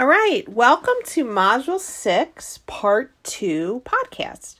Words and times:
All 0.00 0.06
right, 0.06 0.48
welcome 0.48 0.94
to 1.06 1.24
Module 1.24 1.80
6, 1.80 2.58
Part 2.68 3.10
2 3.24 3.82
podcast. 3.84 4.54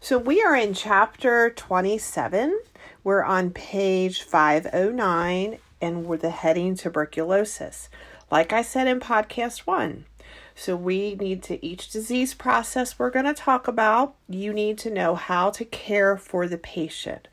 So 0.00 0.18
we 0.18 0.40
are 0.40 0.54
in 0.54 0.72
Chapter 0.72 1.50
27. 1.50 2.60
We're 3.02 3.24
on 3.24 3.50
page 3.50 4.22
509 4.22 5.58
and 5.80 6.06
we're 6.06 6.16
the 6.16 6.30
heading 6.30 6.76
tuberculosis. 6.76 7.88
Like 8.30 8.52
I 8.52 8.62
said 8.62 8.86
in 8.86 9.00
podcast 9.00 9.66
1, 9.66 10.04
so 10.54 10.76
we 10.76 11.16
need 11.16 11.42
to 11.42 11.66
each 11.66 11.90
disease 11.90 12.32
process 12.32 12.96
we're 12.96 13.10
going 13.10 13.24
to 13.24 13.34
talk 13.34 13.66
about, 13.66 14.14
you 14.28 14.52
need 14.52 14.78
to 14.78 14.90
know 14.90 15.16
how 15.16 15.50
to 15.50 15.64
care 15.64 16.16
for 16.16 16.46
the 16.46 16.58
patient. 16.58 17.26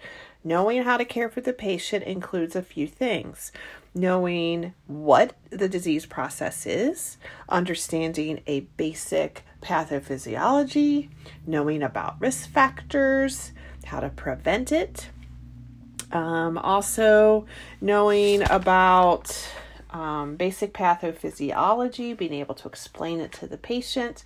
Knowing 0.44 0.82
how 0.82 0.98
to 0.98 1.06
care 1.06 1.30
for 1.30 1.42
the 1.42 1.54
patient 1.54 2.04
includes 2.06 2.56
a 2.56 2.64
few 2.64 2.88
things 2.88 3.52
knowing 3.94 4.74
what 4.88 5.36
the 5.50 5.68
disease 5.68 6.06
process 6.06 6.66
is, 6.66 7.18
understanding 7.50 8.42
a 8.48 8.62
basic 8.78 9.44
pathophysiology, 9.62 11.10
knowing 11.46 11.84
about 11.84 12.20
risk 12.20 12.50
factors, 12.50 13.52
how 13.86 14.00
to 14.00 14.10
prevent 14.10 14.72
it, 14.72 15.10
um, 16.12 16.58
also 16.58 17.46
knowing 17.80 18.44
about 18.50 19.50
um, 19.92 20.36
basic 20.36 20.74
pathophysiology, 20.74 22.16
being 22.16 22.34
able 22.34 22.56
to 22.56 22.68
explain 22.68 23.20
it 23.20 23.32
to 23.34 23.48
the 23.48 23.58
patient, 23.58 24.24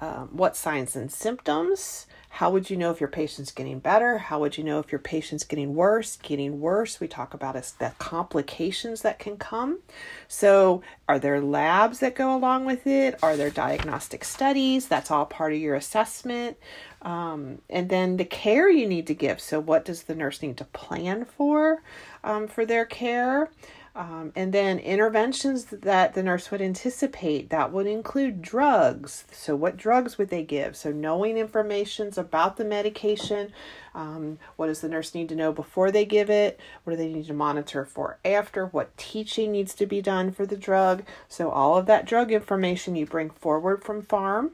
um, 0.00 0.28
what 0.32 0.56
signs 0.56 0.96
and 0.96 1.12
symptoms, 1.12 2.06
how 2.36 2.48
would 2.50 2.70
you 2.70 2.78
know 2.78 2.90
if 2.90 2.98
your 2.98 3.10
patient's 3.10 3.52
getting 3.52 3.78
better? 3.78 4.16
How 4.16 4.40
would 4.40 4.56
you 4.56 4.64
know 4.64 4.78
if 4.78 4.90
your 4.90 4.98
patient's 4.98 5.44
getting 5.44 5.74
worse? 5.74 6.16
Getting 6.16 6.62
worse, 6.62 6.98
we 6.98 7.06
talk 7.06 7.34
about 7.34 7.56
is 7.56 7.72
the 7.72 7.92
complications 7.98 9.02
that 9.02 9.18
can 9.18 9.36
come. 9.36 9.80
So, 10.28 10.82
are 11.06 11.18
there 11.18 11.42
labs 11.42 11.98
that 11.98 12.14
go 12.14 12.34
along 12.34 12.64
with 12.64 12.86
it? 12.86 13.22
Are 13.22 13.36
there 13.36 13.50
diagnostic 13.50 14.24
studies? 14.24 14.88
That's 14.88 15.10
all 15.10 15.26
part 15.26 15.52
of 15.52 15.58
your 15.58 15.74
assessment. 15.74 16.56
Um, 17.02 17.58
and 17.68 17.90
then 17.90 18.16
the 18.16 18.24
care 18.24 18.70
you 18.70 18.86
need 18.88 19.06
to 19.08 19.14
give. 19.14 19.38
So, 19.38 19.60
what 19.60 19.84
does 19.84 20.04
the 20.04 20.14
nurse 20.14 20.40
need 20.40 20.56
to 20.56 20.64
plan 20.64 21.26
for 21.26 21.82
um, 22.24 22.48
for 22.48 22.64
their 22.64 22.86
care? 22.86 23.50
Um, 23.94 24.32
and 24.34 24.54
then 24.54 24.78
interventions 24.78 25.66
that 25.66 26.14
the 26.14 26.22
nurse 26.22 26.50
would 26.50 26.62
anticipate 26.62 27.50
that 27.50 27.72
would 27.72 27.86
include 27.86 28.40
drugs. 28.40 29.24
So, 29.32 29.54
what 29.54 29.76
drugs 29.76 30.16
would 30.16 30.30
they 30.30 30.44
give? 30.44 30.76
So, 30.76 30.90
knowing 30.90 31.36
informations 31.36 32.16
about 32.16 32.56
the 32.56 32.64
medication. 32.64 33.52
Um, 33.94 34.38
what 34.56 34.68
does 34.68 34.80
the 34.80 34.88
nurse 34.88 35.14
need 35.14 35.28
to 35.28 35.36
know 35.36 35.52
before 35.52 35.90
they 35.90 36.06
give 36.06 36.30
it? 36.30 36.58
What 36.84 36.92
do 36.92 36.96
they 36.96 37.12
need 37.12 37.26
to 37.26 37.34
monitor 37.34 37.84
for 37.84 38.18
after? 38.24 38.64
What 38.64 38.96
teaching 38.96 39.52
needs 39.52 39.74
to 39.74 39.84
be 39.84 40.00
done 40.00 40.32
for 40.32 40.46
the 40.46 40.56
drug? 40.56 41.02
So, 41.28 41.50
all 41.50 41.76
of 41.76 41.84
that 41.86 42.06
drug 42.06 42.32
information 42.32 42.96
you 42.96 43.04
bring 43.04 43.28
forward 43.28 43.84
from 43.84 44.02
pharm. 44.02 44.52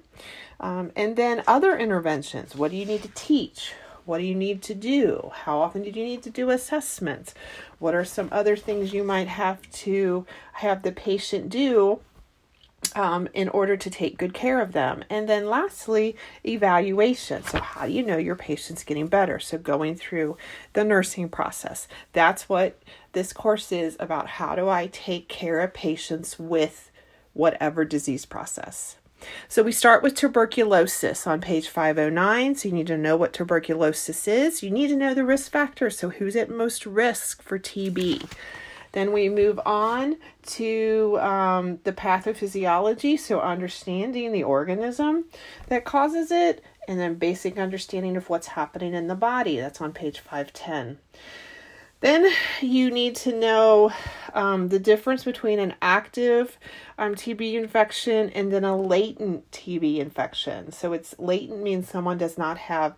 Um, 0.59 0.91
and 0.97 1.15
then 1.15 1.45
other 1.47 1.79
interventions. 1.79 2.57
What 2.57 2.73
do 2.73 2.77
you 2.77 2.87
need 2.87 3.05
to 3.05 3.11
teach? 3.15 3.75
What 4.09 4.19
do 4.19 4.25
you 4.25 4.35
need 4.35 4.63
to 4.63 4.75
do? 4.75 5.31
How 5.45 5.59
often 5.59 5.83
do 5.83 5.91
you 5.91 6.03
need 6.03 6.23
to 6.23 6.31
do 6.31 6.49
assessments? 6.49 7.35
What 7.79 7.95
are 7.95 8.07
some 8.07 8.31
other 8.33 8.57
things 8.57 8.95
you 8.95 9.05
might 9.05 9.29
have 9.29 9.71
to 9.85 10.25
have 10.55 10.83
the 10.83 10.93
patient 10.93 11.51
do 11.51 12.01
um, 12.95 13.29
in 13.35 13.51
order 13.51 13.77
to 13.77 13.91
take 13.91 14.17
good 14.17 14.33
care 14.33 14.63
of 14.63 14.73
them. 14.73 15.05
And 15.11 15.29
then 15.29 15.47
lastly, 15.51 16.17
evaluation. 16.47 17.43
So, 17.43 17.61
how 17.61 17.85
do 17.85 17.93
you 17.93 18.03
know 18.03 18.17
your 18.17 18.35
patient's 18.35 18.83
getting 18.83 19.09
better? 19.09 19.39
So, 19.39 19.59
going 19.59 19.95
through 19.95 20.39
the 20.73 20.85
nursing 20.85 21.29
process. 21.29 21.87
That's 22.15 22.49
what 22.49 22.81
this 23.13 23.35
course 23.35 23.73
is 23.73 23.97
about. 24.01 24.27
How 24.27 24.55
do 24.55 24.71
I 24.71 24.87
take 24.87 25.29
care 25.29 25.61
of 25.61 25.75
patients 25.75 26.39
with 26.39 26.91
whatever 27.35 27.85
disease 27.85 28.25
process? 28.25 28.97
So 29.49 29.63
we 29.63 29.73
start 29.73 30.03
with 30.03 30.15
tuberculosis 30.15 31.27
on 31.27 31.41
page 31.41 31.69
509. 31.69 32.55
So 32.55 32.69
you 32.69 32.75
need 32.75 32.87
to 32.89 32.99
know 32.99 33.17
what 33.17 33.33
tuberculosis 33.33 34.29
is. 34.29 34.63
You 34.63 34.71
need 34.71 34.89
to 34.89 34.97
know 34.97 35.15
the 35.15 35.25
risk 35.25 35.51
factors. 35.51 35.99
So 35.99 36.11
who's 36.11 36.37
at 36.37 36.51
most 36.51 36.87
risk 36.87 37.43
for 37.43 37.59
TB? 37.59 38.31
Then 38.93 39.13
we 39.13 39.29
move 39.29 39.61
on 39.67 40.17
to 40.47 41.19
um, 41.21 41.79
the 41.85 41.93
pathophysiology, 41.93 43.19
so 43.19 43.41
understanding 43.41 44.33
the 44.33 44.43
organism 44.43 45.27
that 45.69 45.85
causes 45.85 46.31
it, 46.31 46.65
and 46.87 46.99
then 46.99 47.17
basic 47.17 47.59
understanding 47.59 48.17
of 48.17 48.31
what's 48.31 48.49
happening 48.49 48.95
in 48.95 49.09
the 49.09 49.15
body. 49.15 49.59
That's 49.59 49.81
on 49.81 49.93
page 49.93 50.21
510. 50.21 50.99
Then 52.01 52.31
you 52.61 52.91
need 52.91 53.17
to 53.17 53.33
know 53.33 53.93
um, 54.33 54.69
the 54.69 54.79
difference 54.79 55.25
between 55.25 55.59
an 55.59 55.75
active 55.83 56.59
um, 56.97 57.15
TB 57.15 57.55
infection 57.55 58.31
and 58.31 58.53
then 58.53 58.65
a 58.65 58.77
latent 58.77 59.51
TB 59.51 59.99
infection. 59.99 60.71
So 60.71 60.93
it's 60.93 61.19
latent 61.19 61.63
means 61.63 61.89
someone 61.89 62.19
does 62.19 62.39
not 62.39 62.57
have 62.59 62.97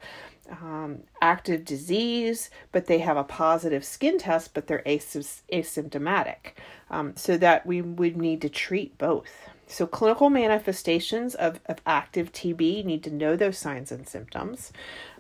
um, 0.51 1.01
active 1.23 1.65
disease, 1.65 2.51
but 2.73 2.87
they 2.87 2.99
have 2.99 3.17
a 3.17 3.25
positive 3.25 3.85
skin 3.85 4.19
test, 4.19 4.53
but 4.53 4.67
they're 4.67 4.83
asymptomatic. 4.83 6.55
Um, 6.91 7.17
so 7.17 7.37
that 7.37 7.65
we 7.65 7.81
would 7.81 8.17
need 8.17 8.43
to 8.43 8.49
treat 8.49 8.99
both. 8.99 9.49
So 9.67 9.87
clinical 9.87 10.29
manifestations 10.29 11.37
of, 11.37 11.61
of 11.67 11.81
active 11.87 12.33
TB 12.33 12.85
need 12.85 13.05
to 13.05 13.11
know 13.11 13.37
those 13.37 13.57
signs 13.57 13.93
and 13.93 14.09
symptoms. 14.09 14.73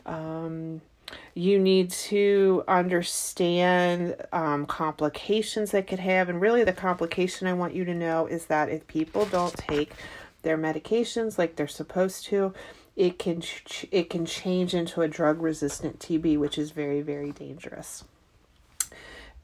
Um, 0.05 0.81
you 1.35 1.59
need 1.59 1.91
to 1.91 2.65
understand 2.69 4.17
um, 4.33 4.67
complications 4.67 5.71
that 5.71 5.87
could 5.87 5.99
have 5.99 6.29
and 6.29 6.41
really 6.41 6.65
the 6.65 6.73
complication 6.73 7.47
i 7.47 7.53
want 7.53 7.75
you 7.75 7.85
to 7.85 7.95
know 7.95 8.27
is 8.27 8.47
that 8.47 8.69
if 8.69 8.87
people 8.87 9.25
don't 9.27 9.55
take 9.57 9.93
their 10.43 10.59
medications 10.59 11.39
like 11.39 11.57
they're 11.57 11.69
supposed 11.69 12.25
to 12.25 12.53
it 12.97 13.19
can 13.19 13.41
ch- 13.41 13.87
it 13.91 14.11
can 14.11 14.27
change 14.27 14.75
into 14.75 15.01
a 15.03 15.09
drug 15.09 15.41
resistant 15.41 15.99
tb 15.99 16.39
which 16.39 16.59
is 16.59 16.71
very 16.71 17.01
very 17.01 17.33
dangerous. 17.33 18.05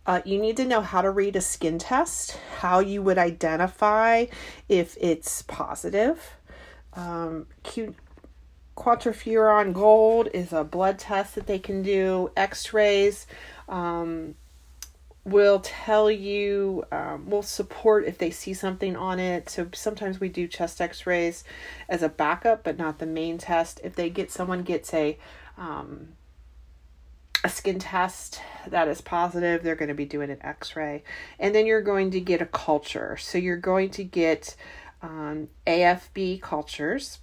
Uh, 0.05 0.21
you 0.25 0.39
need 0.39 0.57
to 0.57 0.65
know 0.65 0.81
how 0.81 1.03
to 1.03 1.11
read 1.11 1.35
a 1.35 1.41
skin 1.41 1.79
test 1.79 2.39
how 2.59 2.79
you 2.79 3.03
would 3.03 3.19
identify 3.19 4.27
if 4.69 4.97
it's 5.01 5.43
positive. 5.43 6.37
Um, 6.95 7.47
quantiferon 8.77 9.73
gold 9.73 10.29
is 10.35 10.53
a 10.53 10.63
blood 10.63 10.99
test 10.99 11.35
that 11.35 11.47
they 11.47 11.59
can 11.59 11.83
do. 11.83 12.31
X 12.37 12.73
rays 12.73 13.27
um, 13.69 14.35
will 15.25 15.61
tell 15.61 16.11
you, 16.11 16.85
um, 16.93 17.29
will 17.29 17.43
support 17.43 18.05
if 18.05 18.19
they 18.19 18.31
see 18.31 18.55
something 18.55 18.95
on 18.95 19.19
it. 19.19 19.49
So 19.49 19.69
sometimes 19.73 20.21
we 20.21 20.29
do 20.29 20.47
chest 20.47 20.81
x 20.81 21.07
rays 21.07 21.43
as 21.89 22.03
a 22.03 22.09
backup, 22.09 22.63
but 22.63 22.79
not 22.79 22.99
the 22.99 23.07
main 23.07 23.39
test. 23.39 23.81
If 23.83 23.97
they 23.97 24.11
get 24.11 24.31
someone 24.31 24.63
gets 24.63 24.93
a, 24.95 25.19
um, 25.59 26.11
a 27.43 27.49
skin 27.49 27.79
test 27.79 28.41
that 28.69 28.89
is 28.89 29.01
positive, 29.01 29.63
they're 29.63 29.75
going 29.75 29.89
to 29.89 29.95
be 29.95 30.05
doing 30.05 30.31
an 30.31 30.39
x 30.43 30.77
ray. 30.77 31.03
And 31.39 31.55
then 31.55 31.67
you're 31.67 31.83
going 31.83 32.11
to 32.13 32.21
get 32.21 32.43
a 32.43 32.47
culture. 32.47 33.17
So 33.17 33.39
you're 33.39 33.57
going 33.57 33.91
to 33.91 34.05
get 34.05 34.55
um, 35.03 35.49
AFB 35.67 36.41
cultures 36.41 37.19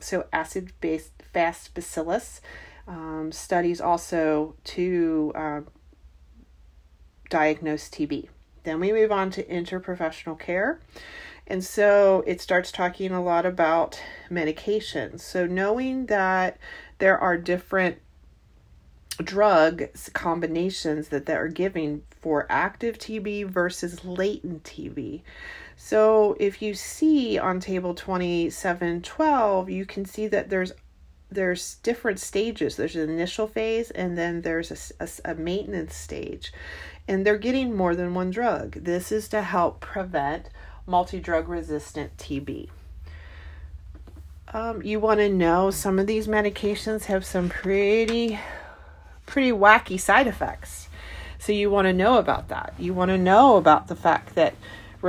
so 0.00 0.26
acid 0.32 0.72
based 0.80 1.12
fast 1.32 1.74
bacillus 1.74 2.40
um, 2.88 3.32
studies 3.32 3.80
also 3.80 4.54
to 4.64 5.32
uh, 5.34 5.60
diagnose 7.30 7.88
TB. 7.88 8.28
Then 8.64 8.80
we 8.80 8.92
move 8.92 9.12
on 9.12 9.30
to 9.32 9.44
interprofessional 9.44 10.38
care. 10.38 10.80
And 11.46 11.64
so 11.64 12.24
it 12.26 12.40
starts 12.40 12.72
talking 12.72 13.12
a 13.12 13.22
lot 13.22 13.46
about 13.46 14.00
medications. 14.30 15.20
So 15.20 15.46
knowing 15.46 16.06
that 16.06 16.58
there 16.98 17.18
are 17.18 17.36
different 17.36 17.98
drug 19.22 19.84
combinations 20.12 21.08
that 21.08 21.26
they 21.26 21.34
are 21.34 21.48
giving 21.48 22.02
for 22.20 22.46
active 22.50 22.98
TB 22.98 23.46
versus 23.46 24.04
latent 24.04 24.64
TB. 24.64 25.22
So 25.76 26.36
if 26.40 26.62
you 26.62 26.74
see 26.74 27.38
on 27.38 27.60
table 27.60 27.94
2712, 27.94 29.70
you 29.70 29.84
can 29.84 30.04
see 30.04 30.26
that 30.26 30.48
there's 30.48 30.72
there's 31.30 31.74
different 31.76 32.20
stages. 32.20 32.76
There's 32.76 32.96
an 32.96 33.10
initial 33.10 33.48
phase 33.48 33.90
and 33.90 34.16
then 34.16 34.42
there's 34.42 34.94
a, 35.00 35.04
a, 35.04 35.32
a 35.32 35.34
maintenance 35.34 35.94
stage. 35.94 36.52
And 37.08 37.26
they're 37.26 37.36
getting 37.36 37.76
more 37.76 37.96
than 37.96 38.14
one 38.14 38.30
drug. 38.30 38.84
This 38.84 39.10
is 39.10 39.28
to 39.28 39.42
help 39.42 39.80
prevent 39.80 40.48
multi-drug 40.86 41.48
resistant 41.48 42.16
TB. 42.16 42.68
Um, 44.52 44.82
you 44.82 45.00
want 45.00 45.18
to 45.18 45.28
know 45.28 45.72
some 45.72 45.98
of 45.98 46.06
these 46.06 46.28
medications 46.28 47.04
have 47.04 47.24
some 47.24 47.48
pretty 47.48 48.38
pretty 49.26 49.50
wacky 49.50 49.98
side 49.98 50.28
effects. 50.28 50.88
So 51.38 51.52
you 51.52 51.70
want 51.70 51.86
to 51.86 51.92
know 51.92 52.18
about 52.18 52.48
that. 52.48 52.72
You 52.78 52.94
want 52.94 53.10
to 53.10 53.18
know 53.18 53.56
about 53.56 53.88
the 53.88 53.96
fact 53.96 54.36
that 54.36 54.54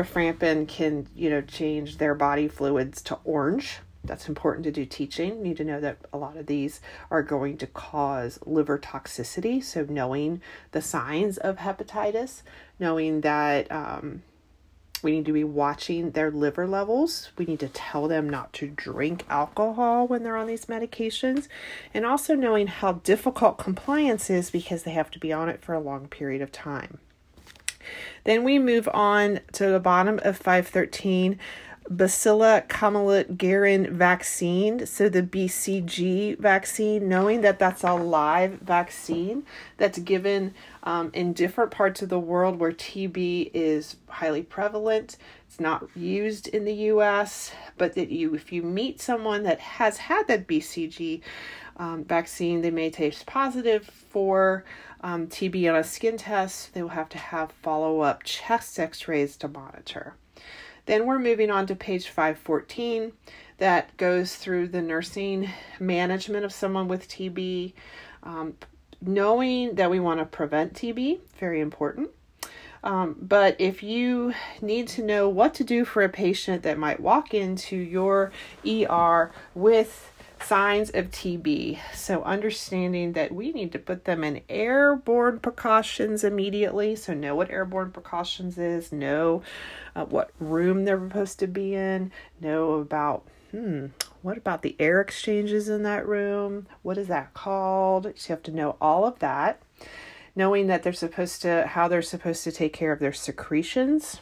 rifampin 0.04 0.68
can, 0.68 1.08
you 1.16 1.30
know, 1.30 1.42
change 1.42 1.98
their 1.98 2.16
body 2.16 2.48
fluids 2.48 3.02
to 3.04 3.18
orange. 3.24 3.80
That's 4.04 4.30
important 4.30 4.64
to 4.64 4.72
do 4.72 4.86
teaching. 4.86 5.38
You 5.38 5.44
need 5.44 5.58
to 5.58 5.66
know 5.66 5.82
that 5.82 5.98
a 6.14 6.18
lot 6.18 6.38
of 6.38 6.46
these 6.46 6.80
are 7.12 7.22
going 7.22 7.58
to 7.58 7.68
cause 7.68 8.40
liver 8.46 8.80
toxicity. 8.80 9.62
So, 9.62 9.86
knowing 9.90 10.42
the 10.72 10.82
signs 10.82 11.38
of 11.38 11.58
hepatitis, 11.58 12.42
knowing 12.80 13.22
that 13.22 13.70
um, 13.70 14.22
We 15.04 15.12
need 15.12 15.26
to 15.26 15.34
be 15.34 15.44
watching 15.44 16.12
their 16.12 16.32
liver 16.32 16.66
levels. 16.68 17.30
We 17.38 17.46
need 17.46 17.60
to 17.60 17.68
tell 17.68 18.08
them 18.08 18.28
not 18.28 18.52
to 18.54 18.68
drink 18.68 19.26
alcohol 19.30 20.08
when 20.08 20.24
they're 20.24 20.36
on 20.38 20.48
these 20.48 20.66
medications, 20.66 21.48
and 21.94 22.06
also 22.06 22.34
knowing 22.34 22.68
how 22.68 22.94
difficult 22.94 23.60
compliance 23.60 24.30
is 24.30 24.50
because 24.50 24.84
they 24.84 24.92
have 24.92 25.12
to 25.12 25.20
be 25.20 25.32
on 25.32 25.50
it 25.50 25.62
for 25.62 25.74
a 25.74 25.80
long 25.80 26.08
period 26.08 26.42
of 26.42 26.52
time. 26.52 26.98
Then 28.24 28.44
we 28.44 28.60
move 28.60 28.90
on 28.94 29.40
to 29.54 29.68
the 29.68 29.80
bottom 29.80 30.20
of 30.24 30.38
513 30.38 31.40
Bacilla 31.90 32.68
camelid 32.68 33.38
guerin 33.38 33.96
vaccine. 33.96 34.86
So 34.86 35.08
the 35.08 35.24
BCG 35.24 36.38
vaccine, 36.38 37.08
knowing 37.08 37.42
that 37.42 37.60
that's 37.60 37.84
a 37.84 37.94
live 37.94 38.60
vaccine 38.60 39.44
that's 39.78 40.00
given 40.00 40.54
um, 40.84 41.12
in 41.14 41.32
different 41.32 41.72
parts 41.72 42.02
of 42.02 42.10
the 42.10 42.20
world 42.20 42.60
where 42.60 42.74
TB 42.74 43.52
is 43.54 43.96
highly 44.10 44.44
prevalent. 44.44 45.18
It's 45.48 45.60
not 45.60 45.88
used 45.96 46.48
in 46.50 46.66
the 46.66 46.74
U.S., 46.74 47.54
but 47.78 47.96
that 47.96 48.10
you, 48.10 48.36
if 48.36 48.52
you 48.52 48.64
meet 48.64 49.00
someone 49.00 49.44
that 49.44 49.60
has 49.60 49.98
had 49.98 50.28
that 50.28 50.48
BCG 50.48 51.22
um, 51.78 52.04
vaccine, 52.04 52.62
they 52.62 52.72
may 52.72 52.90
test 52.90 53.26
positive 53.26 53.86
for 53.86 54.66
um, 55.02 55.28
TB 55.28 55.70
on 55.72 55.80
a 55.80 55.84
skin 55.84 56.18
test. 56.18 56.74
They 56.74 56.82
will 56.82 56.90
have 56.90 57.10
to 57.10 57.18
have 57.18 57.52
follow 57.52 58.02
up 58.02 58.24
chest 58.24 58.78
x 58.78 59.08
rays 59.08 59.38
to 59.38 59.48
monitor. 59.48 60.16
Then 60.88 61.06
we're 61.06 61.20
moving 61.20 61.52
on 61.52 61.68
to 61.68 61.76
page 61.76 62.08
514 62.08 63.12
that 63.58 63.96
goes 63.98 64.36
through 64.36 64.70
the 64.70 64.82
nursing 64.82 65.50
management 65.80 66.46
of 66.46 66.54
someone 66.54 66.88
with 66.88 67.08
TB. 67.08 67.74
Um, 68.24 68.56
knowing 69.02 69.76
that 69.76 69.92
we 69.92 70.00
want 70.00 70.20
to 70.20 70.26
prevent 70.26 70.74
TB, 70.74 71.20
very 71.38 71.60
important. 71.60 72.10
Um, 72.84 73.18
but 73.22 73.56
if 73.60 73.84
you 73.84 74.34
need 74.62 74.88
to 74.90 75.04
know 75.04 75.28
what 75.28 75.54
to 75.56 75.64
do 75.64 75.84
for 75.84 76.04
a 76.04 76.10
patient 76.10 76.64
that 76.64 76.78
might 76.78 77.00
walk 77.00 77.34
into 77.34 77.76
your 77.76 78.32
ER 78.66 79.32
with 79.54 80.12
signs 80.44 80.90
of 80.90 81.12
TB. 81.12 81.80
So, 81.94 82.24
understanding 82.24 83.14
that 83.14 83.32
we 83.34 83.52
need 83.52 83.72
to 83.74 83.80
put 83.80 84.06
them 84.06 84.24
in 84.24 84.42
airborne 84.50 85.40
precautions 85.40 86.24
immediately. 86.24 86.96
So, 86.96 87.14
know 87.14 87.36
what 87.36 87.50
airborne 87.50 87.92
precautions 87.92 88.58
is, 88.58 88.92
know 88.92 89.42
uh, 89.96 90.06
what 90.06 90.32
room 90.40 90.86
they're 90.86 91.00
supposed 91.00 91.40
to 91.40 91.48
be 91.48 91.76
in, 91.76 92.12
know 92.42 92.74
about, 92.74 93.26
hmm, 93.52 93.88
what 94.22 94.38
about 94.38 94.62
the 94.62 94.76
air 94.80 95.02
exchanges 95.02 95.70
in 95.70 95.84
that 95.84 96.08
room? 96.08 96.68
What 96.84 96.98
is 96.98 97.08
that 97.08 97.34
called? 97.34 98.14
So, 98.16 98.30
you 98.30 98.36
have 98.36 98.44
to 98.44 98.52
know 98.52 98.78
all 98.82 99.06
of 99.06 99.20
that. 99.20 99.62
Knowing 100.36 100.68
that 100.68 100.84
they're 100.84 100.94
supposed 100.94 101.42
to, 101.42 101.66
how 101.68 101.88
they're 101.88 102.02
supposed 102.02 102.44
to 102.44 102.52
take 102.52 102.72
care 102.72 102.92
of 102.92 103.00
their 103.00 103.14
secretions 103.14 104.22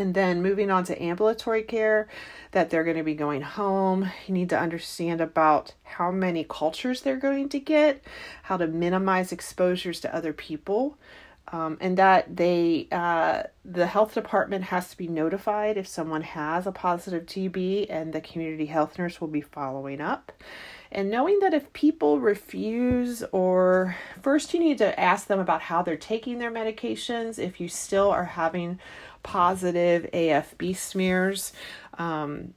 and 0.00 0.14
then 0.14 0.42
moving 0.42 0.70
on 0.70 0.82
to 0.84 1.00
ambulatory 1.00 1.62
care, 1.62 2.08
that 2.52 2.70
they're 2.70 2.84
going 2.84 2.96
to 2.96 3.04
be 3.04 3.14
going 3.14 3.42
home. 3.42 4.10
You 4.26 4.34
need 4.34 4.48
to 4.48 4.58
understand 4.58 5.20
about 5.20 5.74
how 5.82 6.10
many 6.10 6.44
cultures 6.48 7.02
they're 7.02 7.16
going 7.16 7.50
to 7.50 7.60
get, 7.60 8.02
how 8.44 8.56
to 8.56 8.66
minimize 8.66 9.30
exposures 9.30 10.00
to 10.00 10.14
other 10.14 10.32
people. 10.32 10.96
Um, 11.52 11.78
and 11.80 11.96
that 11.96 12.36
they 12.36 12.86
uh, 12.92 13.42
the 13.64 13.88
health 13.88 14.14
department 14.14 14.64
has 14.64 14.90
to 14.90 14.96
be 14.96 15.08
notified 15.08 15.76
if 15.76 15.88
someone 15.88 16.22
has 16.22 16.64
a 16.64 16.70
positive 16.70 17.26
TB, 17.26 17.88
and 17.90 18.12
the 18.12 18.20
community 18.20 18.66
health 18.66 18.96
nurse 19.00 19.20
will 19.20 19.26
be 19.26 19.40
following 19.40 20.00
up. 20.00 20.30
And 20.92 21.10
knowing 21.10 21.40
that 21.40 21.54
if 21.54 21.72
people 21.72 22.20
refuse, 22.20 23.24
or 23.32 23.96
first 24.22 24.54
you 24.54 24.60
need 24.60 24.78
to 24.78 24.98
ask 24.98 25.26
them 25.26 25.40
about 25.40 25.62
how 25.62 25.82
they're 25.82 25.96
taking 25.96 26.38
their 26.38 26.52
medications, 26.52 27.38
if 27.38 27.60
you 27.60 27.66
still 27.68 28.10
are 28.10 28.24
having 28.24 28.78
positive 29.22 30.08
AFB 30.12 30.76
smears 30.76 31.52
um, 31.98 32.54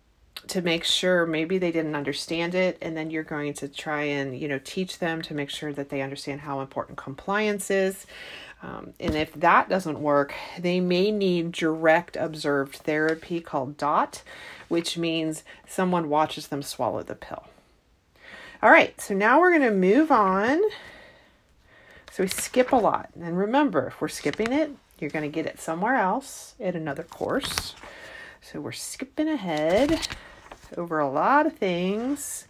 to 0.48 0.62
make 0.62 0.84
sure 0.84 1.26
maybe 1.26 1.58
they 1.58 1.72
didn't 1.72 1.96
understand 1.96 2.56
it, 2.56 2.78
and 2.82 2.98
then 2.98 3.10
you're 3.10 3.24
going 3.24 3.54
to 3.54 3.68
try 3.68 4.04
and 4.04 4.38
you 4.38 4.48
know 4.48 4.60
teach 4.64 5.00
them 5.00 5.22
to 5.24 5.34
make 5.34 5.50
sure 5.50 5.74
that 5.74 5.90
they 5.90 6.02
understand 6.02 6.42
how 6.42 6.62
important 6.62 6.98
compliance 6.98 7.70
is. 7.72 8.06
Um, 8.62 8.94
and 9.00 9.16
if 9.16 9.34
that 9.34 9.68
doesn't 9.68 10.00
work, 10.00 10.34
they 10.58 10.80
may 10.80 11.12
need 11.12 11.52
direct 11.52 12.16
observed 12.16 12.78
therapy 12.78 13.42
called 13.42 13.76
DOT, 13.76 14.24
which 14.70 14.98
means 14.98 15.44
someone 15.68 16.08
watches 16.08 16.48
them 16.48 16.64
swallow 16.64 17.04
the 17.04 17.16
pill. 17.16 17.46
All 18.62 18.72
right, 18.72 19.00
so 19.02 19.14
now 19.14 19.42
we're 19.42 19.50
going 19.50 19.70
to 19.70 19.72
move 19.72 20.10
on. 20.10 20.62
So 22.12 22.24
we 22.24 22.30
skip 22.30 22.72
a 22.72 22.78
lot. 22.78 23.10
And 23.20 23.38
remember, 23.38 23.88
if 23.88 24.00
we're 24.00 24.08
skipping 24.08 24.54
it, 24.54 24.72
you're 25.04 25.12
going 25.12 25.30
to 25.30 25.36
get 25.36 25.46
it 25.46 25.60
somewhere 25.60 25.96
else 25.96 26.56
in 26.58 26.76
another 26.76 27.04
course. 27.04 27.76
So 28.42 28.60
we're 28.60 28.72
skipping 28.72 29.28
ahead 29.28 30.08
over 30.78 30.98
a 30.98 31.10
lot 31.10 31.46
of 31.46 31.54
things 31.54 32.48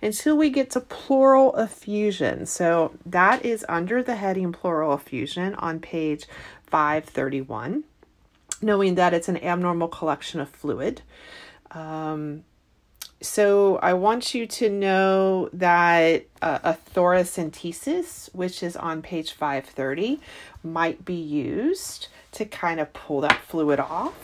until 0.00 0.36
we 0.36 0.50
get 0.50 0.70
to 0.70 0.80
pleural 0.80 1.54
effusion. 1.56 2.46
So 2.46 2.94
that 3.04 3.44
is 3.44 3.66
under 3.68 4.02
the 4.02 4.14
heading 4.14 4.52
pleural 4.52 4.94
effusion 4.94 5.54
on 5.56 5.80
page 5.80 6.26
531, 6.66 7.84
knowing 8.62 8.94
that 8.94 9.12
it's 9.12 9.28
an 9.28 9.42
abnormal 9.42 9.88
collection 9.88 10.40
of 10.40 10.48
fluid. 10.48 11.02
Um, 11.72 12.44
so 13.20 13.76
I 13.78 13.94
want 13.94 14.34
you 14.34 14.46
to 14.46 14.68
know 14.68 15.48
that 15.52 16.26
uh, 16.42 16.58
a 16.62 16.76
thoracentesis, 16.94 18.34
which 18.34 18.62
is 18.62 18.76
on 18.76 19.00
page 19.00 19.32
530, 19.32 20.20
might 20.66 21.04
be 21.04 21.14
used 21.14 22.08
to 22.32 22.44
kind 22.44 22.80
of 22.80 22.92
pull 22.92 23.22
that 23.22 23.40
fluid 23.42 23.80
off. 23.80 24.14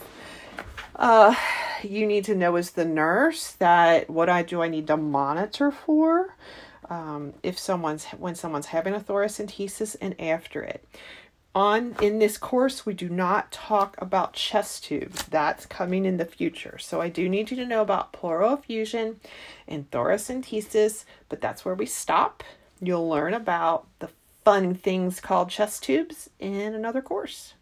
Uh, 0.95 1.35
you 1.81 2.05
need 2.05 2.23
to 2.25 2.35
know 2.35 2.55
as 2.55 2.71
the 2.71 2.85
nurse 2.85 3.51
that 3.53 4.09
what 4.09 4.29
I 4.29 4.43
do 4.43 4.61
I 4.61 4.67
need 4.67 4.87
to 4.87 4.97
monitor 4.97 5.71
for 5.71 6.35
um, 6.89 7.33
if 7.41 7.57
someone's 7.57 8.05
when 8.05 8.35
someone's 8.35 8.67
having 8.67 8.93
a 8.93 8.99
thoracentesis 8.99 9.95
and 9.99 10.19
after 10.19 10.61
it. 10.61 10.85
On 11.55 11.95
in 12.01 12.19
this 12.19 12.37
course 12.37 12.85
we 12.85 12.93
do 12.93 13.09
not 13.09 13.51
talk 13.51 13.95
about 13.99 14.33
chest 14.33 14.85
tubes. 14.85 15.23
That's 15.23 15.65
coming 15.65 16.05
in 16.05 16.17
the 16.17 16.25
future. 16.25 16.77
So 16.79 17.01
i 17.01 17.09
do 17.09 17.29
need 17.29 17.51
you 17.51 17.57
to 17.57 17.65
know 17.65 17.81
about 17.81 18.13
pleural 18.13 18.53
effusion 18.53 19.19
and 19.67 19.89
thoracentesis 19.91 21.05
but 21.29 21.41
that's 21.41 21.65
where 21.65 21.75
we 21.75 21.85
stop. 21.85 22.43
You'll 22.81 23.07
learn 23.07 23.33
about 23.33 23.87
the 23.99 24.09
fun 24.43 24.75
things 24.75 25.19
called 25.19 25.49
chest 25.49 25.83
tubes 25.83 26.29
in 26.39 26.73
another 26.73 27.01
course 27.01 27.53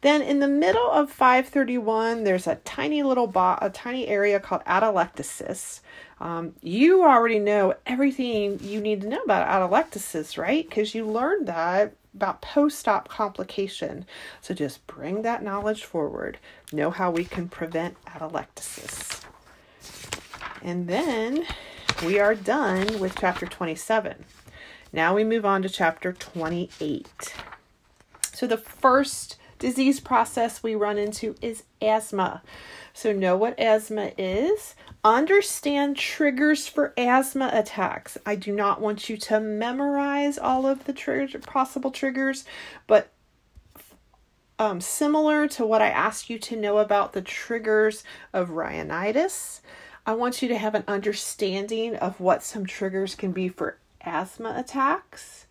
then 0.00 0.20
in 0.20 0.40
the 0.40 0.48
middle 0.48 0.90
of 0.90 1.10
531 1.10 2.24
there's 2.24 2.46
a 2.46 2.56
tiny 2.56 3.02
little 3.02 3.26
bo- 3.26 3.58
a 3.60 3.70
tiny 3.70 4.08
area 4.08 4.40
called 4.40 4.64
atelectasis 4.64 5.80
um, 6.20 6.54
you 6.62 7.04
already 7.04 7.38
know 7.38 7.74
everything 7.86 8.58
you 8.62 8.80
need 8.80 9.00
to 9.02 9.08
know 9.08 9.22
about 9.22 9.48
atelectasis 9.48 10.38
right 10.38 10.68
because 10.68 10.94
you 10.94 11.06
learned 11.06 11.46
that 11.48 11.94
about 12.14 12.42
post-op 12.42 13.08
complication. 13.08 14.04
So 14.40 14.54
just 14.54 14.86
bring 14.86 15.22
that 15.22 15.42
knowledge 15.42 15.84
forward. 15.84 16.38
Know 16.72 16.90
how 16.90 17.10
we 17.10 17.24
can 17.24 17.48
prevent 17.48 18.02
atelectasis. 18.04 19.24
And 20.62 20.88
then 20.88 21.44
we 22.04 22.18
are 22.18 22.34
done 22.34 22.98
with 23.00 23.18
chapter 23.18 23.46
27. 23.46 24.24
Now 24.92 25.14
we 25.14 25.24
move 25.24 25.46
on 25.46 25.62
to 25.62 25.68
chapter 25.68 26.12
28. 26.12 27.34
So 28.34 28.46
the 28.46 28.58
first 28.58 29.38
disease 29.58 30.00
process 30.00 30.62
we 30.62 30.74
run 30.74 30.98
into 30.98 31.34
is 31.40 31.62
asthma. 31.80 32.42
So 32.92 33.12
know 33.12 33.36
what 33.36 33.58
asthma 33.58 34.12
is. 34.18 34.74
Understand 35.02 35.96
triggers 35.96 36.68
for 36.68 36.92
asthma 36.98 37.50
attacks. 37.54 38.18
I 38.26 38.34
do 38.34 38.52
not 38.52 38.80
want 38.80 39.08
you 39.08 39.16
to 39.16 39.40
memorize 39.40 40.36
all 40.36 40.66
of 40.66 40.84
the 40.84 40.92
trigger, 40.92 41.38
possible 41.38 41.90
triggers, 41.90 42.44
but 42.86 43.10
um, 44.58 44.80
similar 44.80 45.48
to 45.48 45.64
what 45.64 45.80
I 45.80 45.88
asked 45.88 46.28
you 46.28 46.38
to 46.40 46.56
know 46.56 46.78
about 46.78 47.14
the 47.14 47.22
triggers 47.22 48.04
of 48.32 48.50
rhinitis, 48.50 49.62
I 50.04 50.14
want 50.14 50.42
you 50.42 50.48
to 50.48 50.58
have 50.58 50.74
an 50.74 50.84
understanding 50.86 51.96
of 51.96 52.20
what 52.20 52.42
some 52.42 52.66
triggers 52.66 53.14
can 53.14 53.32
be 53.32 53.48
for 53.48 53.78
asthma 54.04 54.54
attacks. 54.56 55.46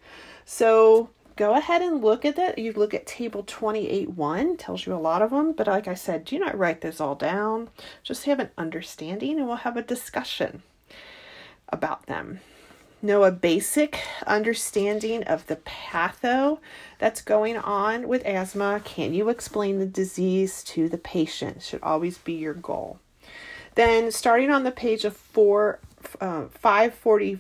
So, 0.46 1.10
go 1.36 1.56
ahead 1.56 1.82
and 1.82 2.04
look 2.04 2.26
at 2.26 2.36
that. 2.36 2.58
You 2.58 2.74
look 2.74 2.94
at 2.94 3.08
table 3.08 3.44
28.1, 3.44 4.58
tells 4.58 4.86
you 4.86 4.94
a 4.94 4.96
lot 4.96 5.22
of 5.22 5.32
them, 5.32 5.54
but 5.54 5.68
like 5.68 5.88
I 5.88 5.94
said, 5.94 6.26
do 6.26 6.38
not 6.38 6.58
write 6.58 6.82
this 6.82 7.02
all 7.02 7.16
down. 7.16 7.70
Just 8.04 8.26
have 8.26 8.40
an 8.40 8.50
understanding 8.58 9.38
and 9.38 9.48
we'll 9.48 9.58
have 9.58 9.78
a 9.78 9.84
discussion 9.84 10.64
about 11.70 12.06
them. 12.08 12.40
Know 13.02 13.24
a 13.24 13.32
basic 13.32 14.00
understanding 14.28 15.24
of 15.24 15.48
the 15.48 15.56
patho 15.56 16.60
that's 17.00 17.22
going 17.22 17.58
on 17.58 18.08
with 18.08 18.24
asthma. 18.24 18.82
Can 18.86 19.16
you 19.16 19.30
explain 19.30 19.80
the 19.80 19.88
disease 19.88 20.64
to 20.66 20.88
the 20.88 21.00
patient? 21.00 21.64
Should 21.64 21.82
always 21.82 22.20
be 22.20 22.34
your 22.34 22.54
goal. 22.54 23.00
Then, 23.74 24.12
starting 24.12 24.52
on 24.52 24.64
the 24.64 24.72
page 24.72 25.06
of 25.06 25.18
four, 25.18 25.80
uh, 26.20 26.46
540 26.50 27.40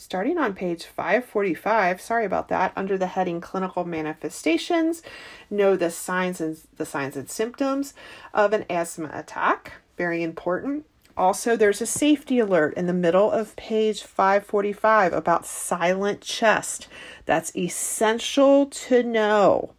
starting 0.00 0.38
on 0.38 0.54
page 0.54 0.86
545, 0.86 2.00
sorry 2.00 2.24
about 2.24 2.48
that, 2.48 2.72
under 2.74 2.96
the 2.96 3.08
heading 3.08 3.38
clinical 3.38 3.84
manifestations, 3.84 5.02
know 5.50 5.76
the 5.76 5.90
signs 5.90 6.40
and 6.40 6.56
the 6.78 6.86
signs 6.86 7.18
and 7.18 7.28
symptoms 7.28 7.92
of 8.32 8.54
an 8.54 8.64
asthma 8.70 9.10
attack. 9.12 9.72
Very 9.98 10.22
important. 10.22 10.86
Also, 11.18 11.54
there's 11.54 11.82
a 11.82 11.86
safety 11.86 12.38
alert 12.38 12.72
in 12.78 12.86
the 12.86 12.94
middle 12.94 13.30
of 13.30 13.54
page 13.56 14.02
545 14.02 15.12
about 15.12 15.44
silent 15.44 16.22
chest. 16.22 16.88
That's 17.26 17.54
essential 17.54 18.66
to 18.66 19.02
know. 19.02 19.74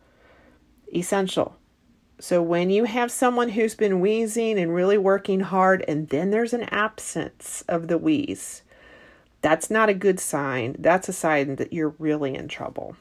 Essential. 0.94 1.58
So, 2.20 2.44
when 2.44 2.70
you 2.70 2.84
have 2.84 3.12
someone 3.12 3.50
who's 3.50 3.74
been 3.74 4.00
wheezing 4.00 4.60
and 4.60 4.76
really 4.76 5.00
working 5.00 5.40
hard, 5.40 5.84
and 5.88 6.10
then 6.10 6.30
there's 6.30 6.54
an 6.54 6.64
absence 6.66 7.64
of 7.68 7.88
the 7.88 7.98
wheeze, 7.98 8.62
that's 9.42 9.70
not 9.70 9.90
a 9.90 9.94
good 9.94 10.20
sign. 10.20 10.76
That's 10.80 11.10
a 11.10 11.14
sign 11.14 11.56
that 11.58 11.74
you're 11.74 11.96
really 12.00 12.36
in 12.36 12.48
trouble. 12.48 12.96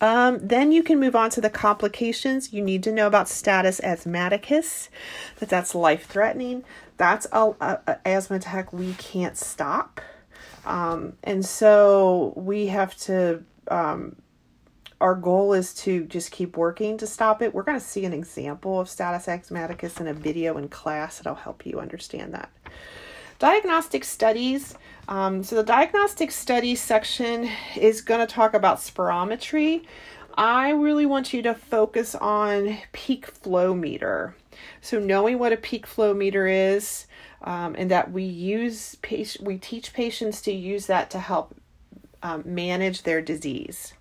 Um, 0.00 0.46
then 0.46 0.72
you 0.72 0.82
can 0.82 1.00
move 1.00 1.16
on 1.16 1.30
to 1.30 1.40
the 1.40 1.48
complications. 1.48 2.52
You 2.52 2.62
need 2.62 2.82
to 2.82 2.92
know 2.92 3.06
about 3.06 3.28
status 3.28 3.80
asthmaticus, 3.80 4.90
that 5.38 5.48
that's 5.48 5.74
life 5.74 6.06
threatening. 6.06 6.64
That's 6.98 7.26
a, 7.32 7.54
a, 7.60 7.78
a, 7.86 8.08
asthma 8.08 8.36
attack 8.36 8.72
we 8.72 8.92
can't 8.94 9.36
stop. 9.36 10.00
Um, 10.66 11.14
and 11.24 11.44
so 11.44 12.34
we 12.36 12.66
have 12.66 12.96
to, 12.98 13.42
um, 13.68 14.16
our 15.00 15.14
goal 15.14 15.54
is 15.54 15.72
to 15.74 16.04
just 16.04 16.30
keep 16.30 16.56
working 16.56 16.98
to 16.98 17.06
stop 17.06 17.40
it. 17.40 17.54
We're 17.54 17.62
going 17.62 17.78
to 17.78 17.84
see 17.84 18.04
an 18.04 18.12
example 18.12 18.80
of 18.80 18.90
status 18.90 19.28
asthmaticus 19.28 19.98
in 19.98 20.08
a 20.08 20.14
video 20.14 20.58
in 20.58 20.68
class 20.68 21.18
that'll 21.18 21.34
help 21.34 21.64
you 21.64 21.80
understand 21.80 22.34
that. 22.34 22.50
Diagnostic 23.38 24.04
studies. 24.04 24.74
Um, 25.08 25.42
so 25.42 25.56
the 25.56 25.62
diagnostic 25.62 26.30
studies 26.30 26.80
section 26.80 27.48
is 27.76 28.00
going 28.00 28.20
to 28.20 28.26
talk 28.26 28.54
about 28.54 28.78
spirometry. 28.78 29.84
I 30.36 30.70
really 30.70 31.06
want 31.06 31.32
you 31.32 31.42
to 31.42 31.54
focus 31.54 32.14
on 32.14 32.78
peak 32.92 33.26
flow 33.26 33.74
meter. 33.74 34.34
So 34.80 34.98
knowing 34.98 35.38
what 35.38 35.52
a 35.52 35.56
peak 35.56 35.86
flow 35.86 36.12
meter 36.12 36.46
is, 36.46 37.06
um, 37.42 37.74
and 37.78 37.90
that 37.90 38.10
we 38.10 38.24
use 38.24 38.96
we 39.40 39.58
teach 39.58 39.92
patients 39.92 40.40
to 40.42 40.52
use 40.52 40.86
that 40.86 41.10
to 41.10 41.18
help 41.18 41.54
um, 42.22 42.42
manage 42.44 43.02
their 43.02 43.20
disease. 43.20 43.94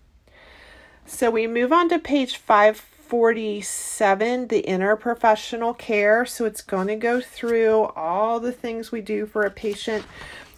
So 1.06 1.30
we 1.30 1.46
move 1.46 1.72
on 1.72 1.90
to 1.90 2.00
page 2.00 2.38
five 2.38 2.78
47, 3.08 4.48
the 4.48 4.64
interprofessional 4.64 5.78
care. 5.78 6.26
So 6.26 6.46
it's 6.46 6.62
going 6.62 6.88
to 6.88 6.96
go 6.96 7.22
through 7.22 7.86
all 7.96 8.40
the 8.40 8.52
things 8.52 8.92
we 8.92 9.02
do 9.02 9.26
for 9.26 9.44
a 9.44 9.52
patient 9.52 10.06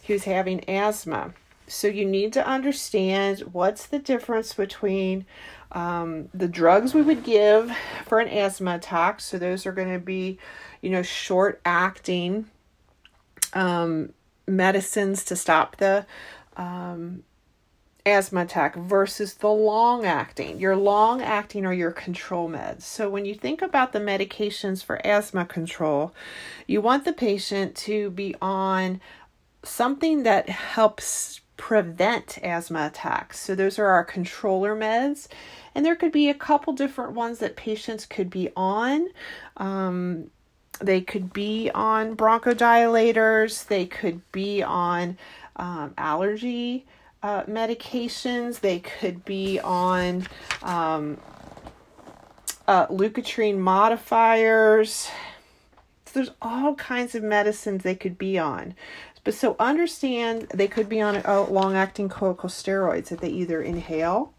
who's 0.05 0.23
having 0.23 0.67
asthma. 0.69 1.33
So 1.67 1.87
you 1.87 2.05
need 2.05 2.31
to 2.33 2.47
understand 2.47 3.39
what's 3.51 3.85
the 3.85 3.99
difference 3.99 4.53
between 4.53 5.25
um, 5.73 6.29
the 6.33 6.47
drugs 6.47 6.93
we 6.93 7.01
would 7.01 7.23
give 7.23 7.75
for 8.05 8.19
an 8.19 8.29
asthma 8.29 8.75
attack. 8.75 9.19
So 9.19 9.37
those 9.37 9.65
are 9.65 9.73
going 9.73 9.91
to 9.91 9.99
be, 9.99 10.39
you 10.81 10.89
know, 10.89 11.01
short 11.01 11.59
acting 11.65 12.45
um, 13.53 14.13
medicines 14.47 15.25
to 15.25 15.35
stop 15.35 15.75
the 15.75 16.05
um, 16.55 17.23
asthma 18.07 18.41
attack 18.41 18.75
versus 18.75 19.35
the 19.35 19.49
long 19.49 20.05
acting. 20.05 20.59
Your 20.59 20.75
long 20.75 21.21
acting 21.21 21.65
are 21.65 21.73
your 21.73 21.91
control 21.91 22.49
meds. 22.49 22.83
So 22.83 23.09
when 23.09 23.25
you 23.25 23.35
think 23.35 23.61
about 23.61 23.91
the 23.91 23.99
medications 23.99 24.83
for 24.83 25.05
asthma 25.05 25.45
control, 25.45 26.13
you 26.65 26.79
want 26.79 27.03
the 27.05 27.13
patient 27.13 27.75
to 27.75 28.09
be 28.11 28.33
on 28.41 29.01
something 29.63 30.23
that 30.23 30.47
helps 30.49 31.41
prevent 31.57 32.37
asthma 32.43 32.87
attacks. 32.87 33.39
So 33.39 33.55
those 33.55 33.77
are 33.77 33.87
our 33.87 34.05
controller 34.05 34.75
meds. 34.75 35.27
And 35.75 35.85
there 35.85 35.95
could 35.95 36.11
be 36.11 36.29
a 36.29 36.33
couple 36.33 36.73
different 36.73 37.13
ones 37.13 37.39
that 37.39 37.55
patients 37.57 38.05
could 38.05 38.29
be 38.29 38.49
on. 38.55 39.09
Um, 39.57 40.31
they 40.79 41.01
could 41.01 41.33
be 41.33 41.69
on 41.73 42.15
bronchodilators, 42.15 43.65
they 43.67 43.85
could 43.85 44.21
be 44.31 44.63
on 44.63 45.17
um, 45.55 45.93
allergy 45.97 46.85
uh, 47.27 47.43
medications. 47.43 48.61
They 48.61 48.79
could 48.79 49.25
be 49.25 49.59
on 49.59 50.25
um, 50.63 51.17
uh, 52.65 52.87
leukotriene 52.87 53.57
modifiers. 53.57 55.09
So 56.05 56.11
there's 56.13 56.31
all 56.41 56.75
kinds 56.75 57.15
of 57.15 57.23
medicines 57.23 57.83
they 57.83 57.95
could 57.95 58.17
be 58.17 58.39
on. 58.39 58.75
But 59.25 59.33
so 59.33 59.57
understand 59.59 60.47
they 60.53 60.69
could 60.69 60.87
be 60.87 61.01
on 61.01 61.17
uh, 61.25 61.41
long 61.49 61.75
acting 61.75 62.07
corticosteroids 62.07 63.09
that 63.09 63.19
they 63.19 63.27
either 63.29 63.61
inhale 63.61 64.33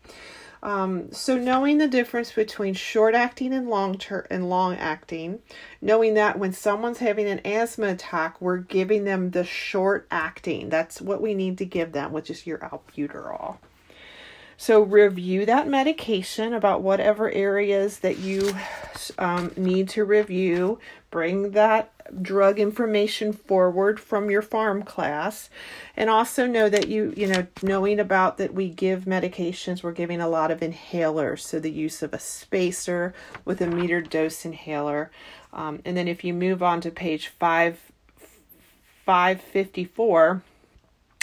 um, 0.62 1.12
so 1.12 1.37
knowing 1.37 1.79
the 1.79 1.88
difference 1.88 2.33
between 2.33 2.75
short 2.75 3.15
acting 3.15 3.53
and 3.53 3.69
long 3.69 3.97
term 3.97 4.27
and 4.31 4.49
long 4.49 4.77
acting, 4.77 5.41
knowing 5.81 6.15
that 6.15 6.38
when 6.38 6.53
someone's 6.53 6.99
having 6.99 7.27
an 7.27 7.41
asthma 7.45 7.88
attack, 7.88 8.41
we're 8.41 8.59
giving 8.59 9.05
them 9.05 9.31
the 9.31 9.45
short 9.45 10.07
acting. 10.11 10.69
That's 10.69 11.00
what 11.00 11.23
we 11.23 11.35
need 11.35 11.59
to 11.59 11.65
give 11.65 11.93
them, 11.93 12.12
which 12.12 12.31
is 12.31 12.47
your 12.47 12.59
albuterol. 12.59 13.59
So 14.61 14.83
review 14.83 15.47
that 15.47 15.69
medication 15.69 16.53
about 16.53 16.83
whatever 16.83 17.31
areas 17.31 18.00
that 18.00 18.19
you 18.19 18.57
um, 19.17 19.53
need 19.57 19.88
to 19.91 20.05
review. 20.05 20.81
Bring 21.12 21.53
that 21.53 21.93
drug 22.21 22.59
information 22.59 23.33
forward 23.33 24.00
from 24.00 24.31
your 24.31 24.43
pharm 24.43 24.85
class. 24.85 25.49
And 25.97 26.11
also 26.11 26.49
know 26.49 26.69
that 26.71 26.88
you 26.88 27.15
you 27.17 27.29
know 27.29 27.47
knowing 27.62 28.00
about 28.00 28.37
that 28.38 28.53
we 28.53 28.69
give 28.69 29.05
medications 29.05 29.85
we're 29.85 29.93
giving 29.93 30.21
a 30.21 30.29
lot 30.29 30.50
of 30.50 30.59
inhalers. 30.59 31.38
So 31.38 31.61
the 31.61 31.71
use 31.71 32.03
of 32.03 32.12
a 32.12 32.19
spacer 32.19 33.15
with 33.45 33.61
a 33.61 33.67
metered 33.67 34.11
dose 34.11 34.45
inhaler. 34.45 35.12
Um, 35.53 35.81
and 35.85 35.97
then 35.97 36.09
if 36.09 36.25
you 36.25 36.35
move 36.35 36.65
on 36.65 36.81
to 36.81 36.91
page 36.91 37.29
5 37.29 37.93
554 39.07 40.43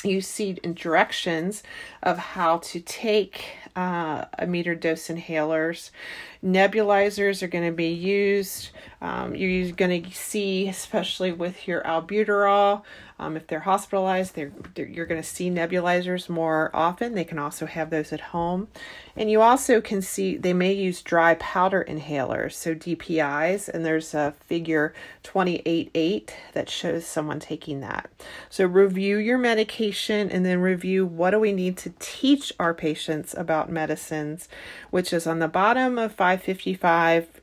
you 0.03 0.21
see 0.21 0.53
directions 0.53 1.63
of 2.03 2.17
how 2.17 2.57
to 2.59 2.79
take 2.79 3.57
uh, 3.75 4.25
a 4.37 4.45
meter 4.45 4.75
dose 4.75 5.07
inhalers. 5.07 5.91
Nebulizers 6.43 7.41
are 7.41 7.47
going 7.47 7.65
to 7.65 7.75
be 7.75 7.89
used. 7.89 8.69
Um, 9.01 9.35
you're 9.35 9.71
going 9.71 10.03
to 10.03 10.11
see, 10.11 10.67
especially 10.67 11.31
with 11.31 11.67
your 11.67 11.81
albuterol, 11.81 12.83
um, 13.17 13.37
if 13.37 13.47
they're 13.47 13.61
hospitalized, 13.61 14.35
they're, 14.35 14.51
they're 14.75 14.87
you're 14.87 15.05
going 15.05 15.21
to 15.21 15.27
see 15.27 15.49
nebulizers 15.49 16.27
more 16.27 16.69
often. 16.73 17.13
They 17.13 17.23
can 17.23 17.39
also 17.39 17.65
have 17.65 17.89
those 17.89 18.11
at 18.11 18.19
home. 18.19 18.67
And 19.15 19.31
you 19.31 19.41
also 19.41 19.79
can 19.79 20.01
see 20.01 20.35
they 20.35 20.51
may 20.51 20.73
use 20.73 21.01
dry 21.01 21.35
powder 21.35 21.85
inhalers, 21.87 22.53
so 22.53 22.75
DPIs, 22.75 23.69
and 23.69 23.85
there's 23.85 24.13
a 24.13 24.33
figure 24.47 24.93
28.8 25.23 26.29
that 26.51 26.69
shows 26.69 27.05
someone 27.05 27.39
taking 27.39 27.79
that. 27.79 28.09
So 28.49 28.65
review 28.65 29.17
your 29.17 29.37
medication 29.37 30.29
and 30.29 30.45
then 30.45 30.59
review 30.59 31.05
what 31.05 31.31
do 31.31 31.39
we 31.39 31.53
need 31.53 31.77
to 31.77 31.93
teach 31.99 32.51
our 32.59 32.73
patients 32.73 33.33
about 33.33 33.71
medicines, 33.71 34.49
which 34.89 35.13
is 35.13 35.25
on 35.25 35.39
the 35.39 35.47
bottom 35.47 35.97
of 35.97 36.13
555 36.13 37.41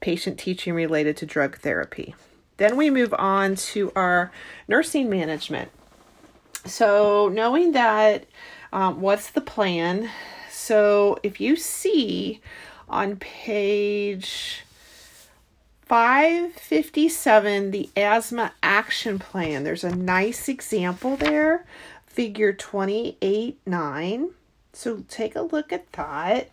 patient 0.00 0.36
teaching 0.36 0.74
related 0.74 1.16
to 1.18 1.26
drug 1.26 1.58
therapy. 1.58 2.16
Then 2.62 2.76
we 2.76 2.90
move 2.90 3.12
on 3.18 3.56
to 3.56 3.90
our 3.96 4.30
nursing 4.68 5.10
management. 5.10 5.72
So, 6.64 7.28
knowing 7.28 7.72
that, 7.72 8.26
um, 8.72 9.00
what's 9.00 9.30
the 9.30 9.40
plan? 9.40 10.08
So, 10.48 11.18
if 11.24 11.40
you 11.40 11.56
see 11.56 12.40
on 12.88 13.16
page 13.16 14.62
557, 15.86 17.72
the 17.72 17.90
asthma 17.96 18.52
action 18.62 19.18
plan, 19.18 19.64
there's 19.64 19.82
a 19.82 19.96
nice 19.96 20.48
example 20.48 21.16
there, 21.16 21.66
figure 22.06 22.52
28 22.52 23.58
9. 23.66 24.30
So, 24.72 25.04
take 25.08 25.36
a 25.36 25.42
look 25.42 25.72
at 25.72 25.92
that. 25.92 26.50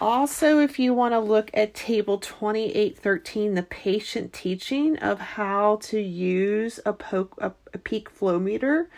Also, 0.00 0.58
if 0.58 0.78
you 0.78 0.94
want 0.94 1.12
to 1.12 1.18
look 1.18 1.50
at 1.52 1.74
table 1.74 2.18
2813, 2.18 3.54
the 3.54 3.62
patient 3.62 4.32
teaching 4.32 4.98
of 4.98 5.20
how 5.20 5.76
to 5.82 6.00
use 6.00 6.80
a, 6.86 6.92
poke, 6.94 7.34
a, 7.38 7.52
a 7.74 7.78
peak 7.78 8.08
flow 8.08 8.38
meter, 8.38 8.88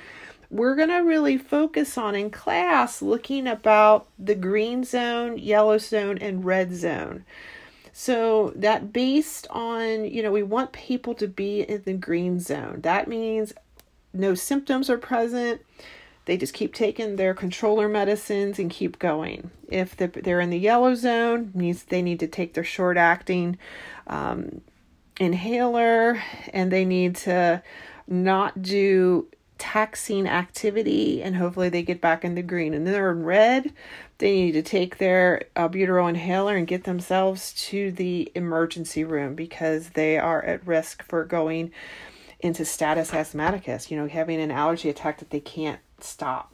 we're 0.50 0.74
going 0.74 0.88
to 0.88 0.98
really 0.98 1.38
focus 1.38 1.96
on 1.96 2.14
in 2.14 2.30
class 2.30 3.00
looking 3.00 3.46
about 3.46 4.08
the 4.18 4.34
green 4.34 4.84
zone, 4.84 5.38
yellow 5.38 5.78
zone, 5.78 6.18
and 6.18 6.44
red 6.44 6.74
zone. 6.74 7.24
So 7.92 8.52
that 8.56 8.92
based 8.92 9.46
on, 9.50 10.04
you 10.04 10.22
know, 10.22 10.32
we 10.32 10.42
want 10.42 10.72
people 10.72 11.14
to 11.14 11.28
be 11.28 11.62
in 11.62 11.82
the 11.84 11.92
green 11.92 12.40
zone. 12.40 12.80
That 12.82 13.08
means 13.08 13.52
no 14.12 14.34
symptoms 14.34 14.90
are 14.90 14.98
present 14.98 15.62
they 16.30 16.37
just 16.37 16.54
keep 16.54 16.72
taking 16.72 17.16
their 17.16 17.34
controller 17.34 17.88
medicines 17.88 18.60
and 18.60 18.70
keep 18.70 19.00
going. 19.00 19.50
If 19.68 19.96
they're 19.96 20.38
in 20.38 20.50
the 20.50 20.60
yellow 20.60 20.94
zone, 20.94 21.50
means 21.56 21.82
they 21.82 22.02
need 22.02 22.20
to 22.20 22.28
take 22.28 22.54
their 22.54 22.62
short 22.62 22.96
acting 22.96 23.58
um, 24.06 24.60
inhaler 25.18 26.22
and 26.52 26.70
they 26.70 26.84
need 26.84 27.16
to 27.16 27.64
not 28.06 28.62
do 28.62 29.26
taxing 29.58 30.28
activity 30.28 31.20
and 31.20 31.34
hopefully 31.34 31.68
they 31.68 31.82
get 31.82 32.00
back 32.00 32.25
in 32.25 32.37
the 32.37 32.42
green. 32.42 32.75
And 32.75 32.87
then 32.87 32.94
they're 32.94 33.10
in 33.10 33.25
red, 33.25 33.72
they 34.18 34.32
need 34.32 34.52
to 34.52 34.62
take 34.62 34.99
their 34.99 35.42
albuterol 35.56 36.08
inhaler 36.08 36.54
and 36.54 36.64
get 36.64 36.84
themselves 36.84 37.52
to 37.70 37.90
the 37.90 38.30
emergency 38.37 39.02
room 39.02 39.34
because 39.34 39.88
they 39.90 40.16
are 40.16 40.44
at 40.44 40.64
risk 40.64 41.02
for 41.02 41.25
going 41.25 41.72
into 42.42 42.64
status 42.64 43.12
asthmaticus, 43.12 43.90
you 43.90 43.97
know, 43.97 44.09
having 44.09 44.40
an 44.40 44.50
allergy 44.50 44.88
attack 44.88 45.18
that 45.18 45.30
they 45.30 45.40
can't 45.40 45.80
stop. 46.00 46.52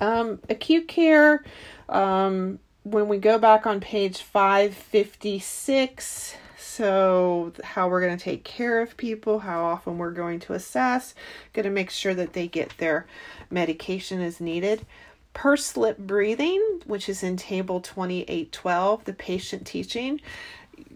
Um, 0.00 0.40
acute 0.48 0.86
care, 0.86 1.44
um, 1.88 2.60
when 2.84 3.08
we 3.08 3.18
go 3.18 3.38
back 3.38 3.66
on 3.66 3.80
page 3.80 4.22
556, 4.22 6.36
so 6.56 7.52
how 7.64 7.88
we're 7.88 8.00
going 8.00 8.16
to 8.16 8.22
take 8.22 8.44
care 8.44 8.80
of 8.80 8.96
people, 8.96 9.40
how 9.40 9.64
often 9.64 9.98
we're 9.98 10.12
going 10.12 10.38
to 10.40 10.52
assess, 10.52 11.14
going 11.52 11.64
to 11.64 11.70
make 11.70 11.90
sure 11.90 12.14
that 12.14 12.32
they 12.32 12.46
get 12.46 12.78
their 12.78 13.06
medication 13.50 14.20
as 14.20 14.40
needed. 14.40 14.86
Pursed 15.34 15.76
lip 15.76 15.98
breathing, 15.98 16.80
which 16.86 17.08
is 17.08 17.22
in 17.22 17.36
table 17.36 17.80
2812, 17.80 19.04
the 19.04 19.12
patient 19.12 19.66
teaching. 19.66 20.20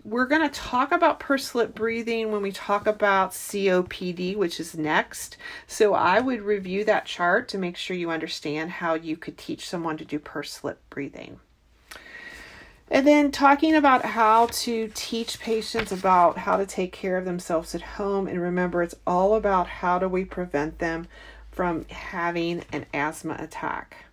We're 0.04 0.26
going 0.26 0.42
to 0.42 0.60
talk 0.60 0.92
about 0.92 1.20
pursed 1.20 1.54
lip 1.54 1.74
breathing 1.74 2.32
when 2.32 2.42
we 2.42 2.52
talk 2.52 2.86
about 2.86 3.32
COPD, 3.32 4.36
which 4.36 4.58
is 4.58 4.76
next. 4.76 5.36
So 5.66 5.94
I 5.94 6.20
would 6.20 6.42
review 6.42 6.84
that 6.84 7.06
chart 7.06 7.48
to 7.48 7.58
make 7.58 7.76
sure 7.76 7.96
you 7.96 8.10
understand 8.10 8.70
how 8.70 8.94
you 8.94 9.16
could 9.16 9.38
teach 9.38 9.68
someone 9.68 9.96
to 9.98 10.04
do 10.04 10.18
pursed 10.18 10.64
lip 10.64 10.80
breathing. 10.90 11.40
And 12.90 13.06
then 13.06 13.30
talking 13.32 13.74
about 13.74 14.04
how 14.04 14.46
to 14.46 14.90
teach 14.94 15.40
patients 15.40 15.92
about 15.92 16.36
how 16.38 16.58
to 16.58 16.66
take 16.66 16.92
care 16.92 17.16
of 17.16 17.24
themselves 17.24 17.74
at 17.74 17.80
home. 17.82 18.26
And 18.26 18.40
remember, 18.40 18.82
it's 18.82 18.94
all 19.06 19.34
about 19.34 19.66
how 19.66 19.98
do 19.98 20.08
we 20.08 20.26
prevent 20.26 20.78
them 20.78 21.08
from 21.50 21.86
having 21.88 22.64
an 22.70 22.84
asthma 22.92 23.36
attack. 23.38 24.04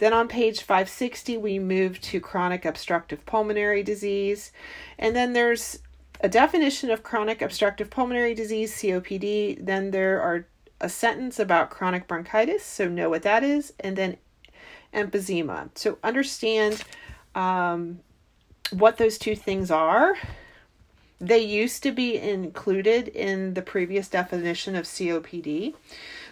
Then 0.00 0.14
on 0.14 0.28
page 0.28 0.62
560, 0.62 1.36
we 1.36 1.58
move 1.58 2.00
to 2.00 2.20
chronic 2.20 2.64
obstructive 2.64 3.26
pulmonary 3.26 3.82
disease. 3.82 4.50
And 4.98 5.14
then 5.14 5.34
there's 5.34 5.80
a 6.22 6.28
definition 6.28 6.90
of 6.90 7.02
chronic 7.02 7.42
obstructive 7.42 7.90
pulmonary 7.90 8.32
disease, 8.32 8.74
COPD. 8.76 9.62
Then 9.62 9.90
there 9.90 10.18
are 10.22 10.46
a 10.80 10.88
sentence 10.88 11.38
about 11.38 11.68
chronic 11.68 12.08
bronchitis, 12.08 12.64
so 12.64 12.88
know 12.88 13.10
what 13.10 13.24
that 13.24 13.44
is. 13.44 13.74
And 13.78 13.94
then 13.94 14.16
emphysema. 14.94 15.68
So 15.74 15.98
understand 16.02 16.82
um, 17.34 18.00
what 18.70 18.96
those 18.96 19.18
two 19.18 19.36
things 19.36 19.70
are. 19.70 20.16
They 21.20 21.40
used 21.40 21.82
to 21.82 21.92
be 21.92 22.16
included 22.16 23.08
in 23.08 23.52
the 23.52 23.60
previous 23.60 24.08
definition 24.08 24.74
of 24.76 24.86
COPD. 24.86 25.74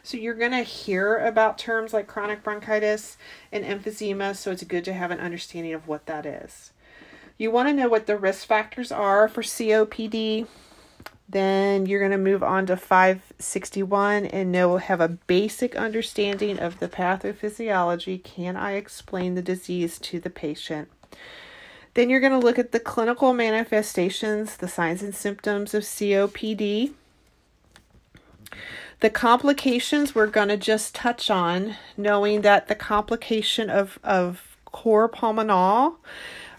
So 0.02 0.17
you're 0.17 0.35
going 0.35 0.52
to 0.52 0.62
hear 0.62 1.19
about 1.19 1.59
terms 1.59 1.93
like 1.93 2.07
chronic 2.07 2.43
bronchitis 2.43 3.17
and 3.52 3.64
emphysema, 3.64 4.37
so 4.37 4.50
it's 4.50 4.64
good 4.64 4.85
to 4.87 4.93
have 4.93 5.11
an 5.11 5.21
understanding 5.21 5.75
of 5.75 5.87
what 5.88 6.07
that 6.07 6.26
is. 6.26 6.73
You 7.37 7.50
want 7.50 7.69
to 7.69 7.75
know 7.75 7.88
what 7.88 8.07
the 8.07 8.17
risk 8.17 8.47
factors 8.47 8.90
are 8.90 9.28
for 9.28 9.43
COPD. 9.43 10.47
Then 11.28 11.87
you're 11.87 12.00
going 12.00 12.12
to 12.12 12.19
move 12.19 12.43
on 12.43 12.67
to 12.67 12.76
561 12.76 14.26
and 14.26 14.50
know 14.50 14.78
have 14.78 15.00
a 15.00 15.09
basic 15.09 15.76
understanding 15.76 16.59
of 16.59 16.81
the 16.81 16.88
pathophysiology. 16.88 18.23
Can 18.25 18.57
I 18.57 18.73
explain 18.73 19.35
the 19.35 19.43
disease 19.43 19.99
to 20.00 20.19
the 20.21 20.31
patient? 20.31 20.88
Then 21.95 22.09
you're 22.09 22.21
going 22.21 22.33
to 22.33 22.38
look 22.38 22.59
at 22.59 22.73
the 22.73 22.81
clinical 22.81 23.35
manifestations, 23.35 24.57
the 24.57 24.69
signs 24.69 25.02
and 25.02 25.14
symptoms 25.14 25.75
of 25.75 25.83
COPD. 25.83 26.93
The 29.00 29.11
complications 29.11 30.14
we're 30.14 30.26
going 30.26 30.49
to 30.49 30.57
just 30.57 30.95
touch 30.95 31.31
on, 31.31 31.76
knowing 31.97 32.40
that 32.40 32.67
the 32.67 32.75
complication 32.75 33.71
of, 33.71 33.99
of 34.02 34.57
cor 34.64 35.09
pulmonale, 35.09 35.97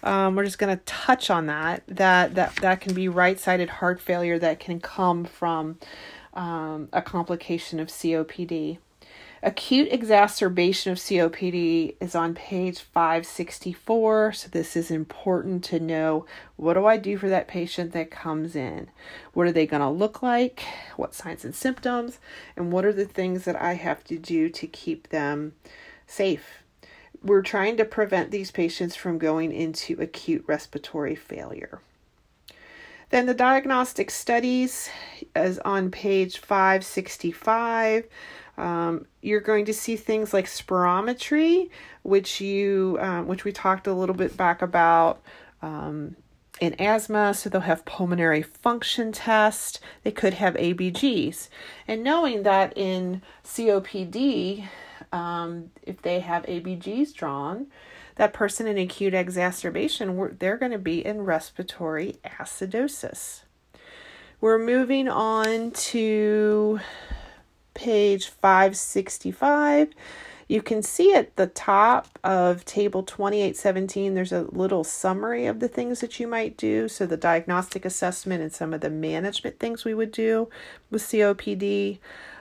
um, 0.03 0.36
we're 0.36 0.46
just 0.46 0.58
going 0.58 0.75
to 0.75 0.84
touch 0.86 1.29
on 1.29 1.48
that, 1.48 1.84
that, 1.88 2.36
that, 2.36 2.55
that 2.58 2.79
can 2.79 2.93
be 2.93 3.10
right-sided 3.10 3.69
heart 3.69 4.00
failure 4.00 4.39
that 4.39 4.60
can 4.60 4.79
come 4.79 5.25
from 5.25 5.77
um, 6.34 6.88
a 6.93 7.01
complication 7.01 7.79
of 7.79 7.89
COPD. 7.89 8.77
Acute 9.42 9.88
exacerbation 9.90 10.92
of 10.92 10.98
COPD 10.98 11.96
is 12.02 12.14
on 12.14 12.34
page 12.34 12.82
564. 12.82 14.34
So, 14.34 14.50
this 14.50 14.75
is 14.75 14.92
important 14.92 15.64
to 15.66 15.80
know 15.80 16.25
what 16.58 16.74
do 16.74 16.86
I 16.86 16.98
do 16.98 17.18
for 17.18 17.30
that 17.30 17.48
patient 17.48 17.94
that 17.94 18.12
comes 18.12 18.54
in? 18.54 18.90
What 19.34 19.48
are 19.48 19.54
they 19.54 19.66
going 19.66 19.82
to 19.82 19.90
look 19.90 20.22
like? 20.22 20.66
What 20.98 21.16
signs 21.16 21.46
and 21.46 21.56
symptoms? 21.56 22.20
And 22.58 22.74
what 22.74 22.84
are 22.84 22.92
the 22.92 23.06
things 23.06 23.46
that 23.46 23.56
I 23.56 23.74
have 23.75 24.04
to 24.06 24.18
do 24.18 24.50
to 24.50 24.68
keep 24.68 25.08
them 25.08 25.54
safe? 26.06 26.62
We're 27.24 27.42
trying 27.42 27.78
to 27.78 27.86
prevent 27.86 28.32
these 28.32 28.52
patients 28.52 28.98
from 28.98 29.18
going 29.18 29.54
into 29.54 30.02
acute 30.02 30.44
respiratory 30.48 31.16
failure. 31.16 31.80
Then 33.10 33.25
the 33.25 33.34
diagnostic 33.34 34.12
studies 34.12 34.90
is 35.36 35.60
on 35.60 35.92
page 35.92 36.40
565. 36.40 38.06
Um, 38.59 39.05
you're 39.22 39.39
going 39.39 39.65
to 39.65 39.74
see 39.74 39.95
things 39.95 40.33
like 40.33 40.45
spirometry, 40.45 41.69
which 42.03 42.41
you 42.41 42.98
um, 43.00 43.27
which 43.27 43.45
we 43.45 43.51
talked 43.51 43.87
a 43.87 43.93
little 43.93 44.15
bit 44.15 44.35
back 44.35 44.61
about 44.61 45.22
um, 45.61 46.17
in 46.59 46.79
asthma. 46.79 47.33
So 47.33 47.50
they'll 47.50 47.61
have 47.61 47.85
pulmonary 47.85 48.41
function 48.41 49.11
test. 49.11 49.79
They 50.03 50.11
could 50.11 50.35
have 50.35 50.55
ABGs, 50.55 51.48
and 51.87 52.03
knowing 52.03 52.43
that 52.43 52.74
in 52.75 53.22
COPD, 53.45 54.67
um, 55.13 55.72
if 55.83 56.01
they 56.01 56.19
have 56.19 56.43
ABGs 56.43 57.13
drawn, 57.13 57.67
that 58.15 58.33
person 58.33 58.67
in 58.67 58.77
acute 58.77 59.13
exacerbation, 59.13 60.35
they're 60.39 60.57
going 60.57 60.74
to 60.74 60.77
be 60.77 61.05
in 61.05 61.22
respiratory 61.22 62.17
acidosis. 62.25 63.43
We're 64.41 64.59
moving 64.59 65.07
on 65.07 65.72
to 65.72 66.79
page 67.79 68.27
565. 68.27 69.94
You 70.50 70.61
can 70.61 70.83
see 70.83 71.13
at 71.13 71.37
the 71.37 71.48
top 71.48 72.20
of 72.25 72.65
table 72.65 73.03
2817, 73.03 74.15
there's 74.15 74.33
a 74.33 74.42
little 74.51 74.83
summary 74.83 75.46
of 75.46 75.61
the 75.61 75.70
things 75.70 76.01
that 76.01 76.20
you 76.20 76.27
might 76.27 76.57
do. 76.57 76.89
So, 76.89 77.05
the 77.05 77.15
diagnostic 77.15 77.85
assessment 77.85 78.42
and 78.42 78.51
some 78.51 78.74
of 78.74 78.81
the 78.81 78.89
management 78.89 79.59
things 79.59 79.85
we 79.85 79.94
would 79.94 80.11
do 80.11 80.50
with 80.92 81.03
COPD. 81.03 82.00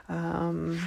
Um, 0.08 0.80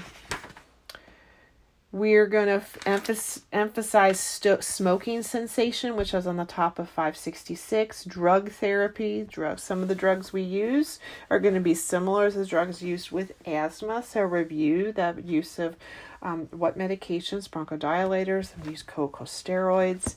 we're 1.93 2.27
going 2.27 2.47
to 2.47 3.41
emphasize 3.51 4.19
st- 4.19 4.63
smoking 4.63 5.21
cessation, 5.23 5.97
which 5.97 6.13
is 6.13 6.25
on 6.25 6.37
the 6.37 6.45
top 6.45 6.79
of 6.79 6.87
566. 6.87 8.05
Drug 8.05 8.49
therapy, 8.49 9.27
drugs. 9.29 9.63
Some 9.63 9.81
of 9.81 9.89
the 9.89 9.95
drugs 9.95 10.31
we 10.31 10.41
use 10.41 10.99
are 11.29 11.39
going 11.39 11.53
to 11.53 11.59
be 11.59 11.73
similar 11.73 12.25
as 12.25 12.35
the 12.35 12.45
drugs 12.45 12.81
used 12.81 13.11
with 13.11 13.33
asthma. 13.45 14.03
So 14.03 14.21
review 14.21 14.93
the 14.93 15.21
use 15.25 15.59
of 15.59 15.75
um, 16.21 16.47
what 16.51 16.77
medications, 16.77 17.49
bronchodilators, 17.49 18.55
and 18.55 18.71
use 18.71 18.83
corticosteroids. 18.83 20.15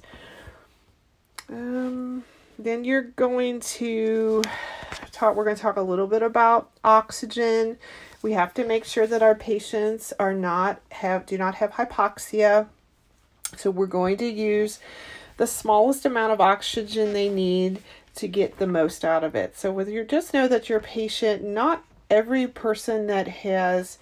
Um, 1.48 2.22
then 2.56 2.84
you're 2.84 3.02
going 3.02 3.58
to 3.58 4.42
talk. 5.10 5.34
We're 5.34 5.44
going 5.44 5.56
to 5.56 5.62
talk 5.62 5.76
a 5.76 5.82
little 5.82 6.06
bit 6.06 6.22
about 6.22 6.70
oxygen 6.84 7.78
we 8.24 8.32
have 8.32 8.54
to 8.54 8.64
make 8.64 8.86
sure 8.86 9.06
that 9.06 9.22
our 9.22 9.34
patients 9.34 10.10
are 10.18 10.32
not 10.32 10.80
have 10.92 11.26
do 11.26 11.36
not 11.36 11.56
have 11.56 11.72
hypoxia. 11.72 12.66
So 13.54 13.70
we're 13.70 13.84
going 13.84 14.16
to 14.16 14.26
use 14.26 14.80
the 15.36 15.46
smallest 15.46 16.06
amount 16.06 16.32
of 16.32 16.40
oxygen 16.40 17.12
they 17.12 17.28
need 17.28 17.82
to 18.14 18.26
get 18.26 18.56
the 18.56 18.66
most 18.66 19.04
out 19.04 19.24
of 19.24 19.34
it. 19.34 19.58
So 19.58 19.70
with 19.70 19.90
your 19.90 20.04
just 20.04 20.32
know 20.32 20.48
that 20.48 20.70
your 20.70 20.80
patient, 20.80 21.44
not 21.44 21.84
every 22.08 22.46
person 22.46 23.08
that 23.08 23.28
has 23.28 23.98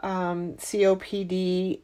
um, 0.00 0.52
COPD 0.58 1.78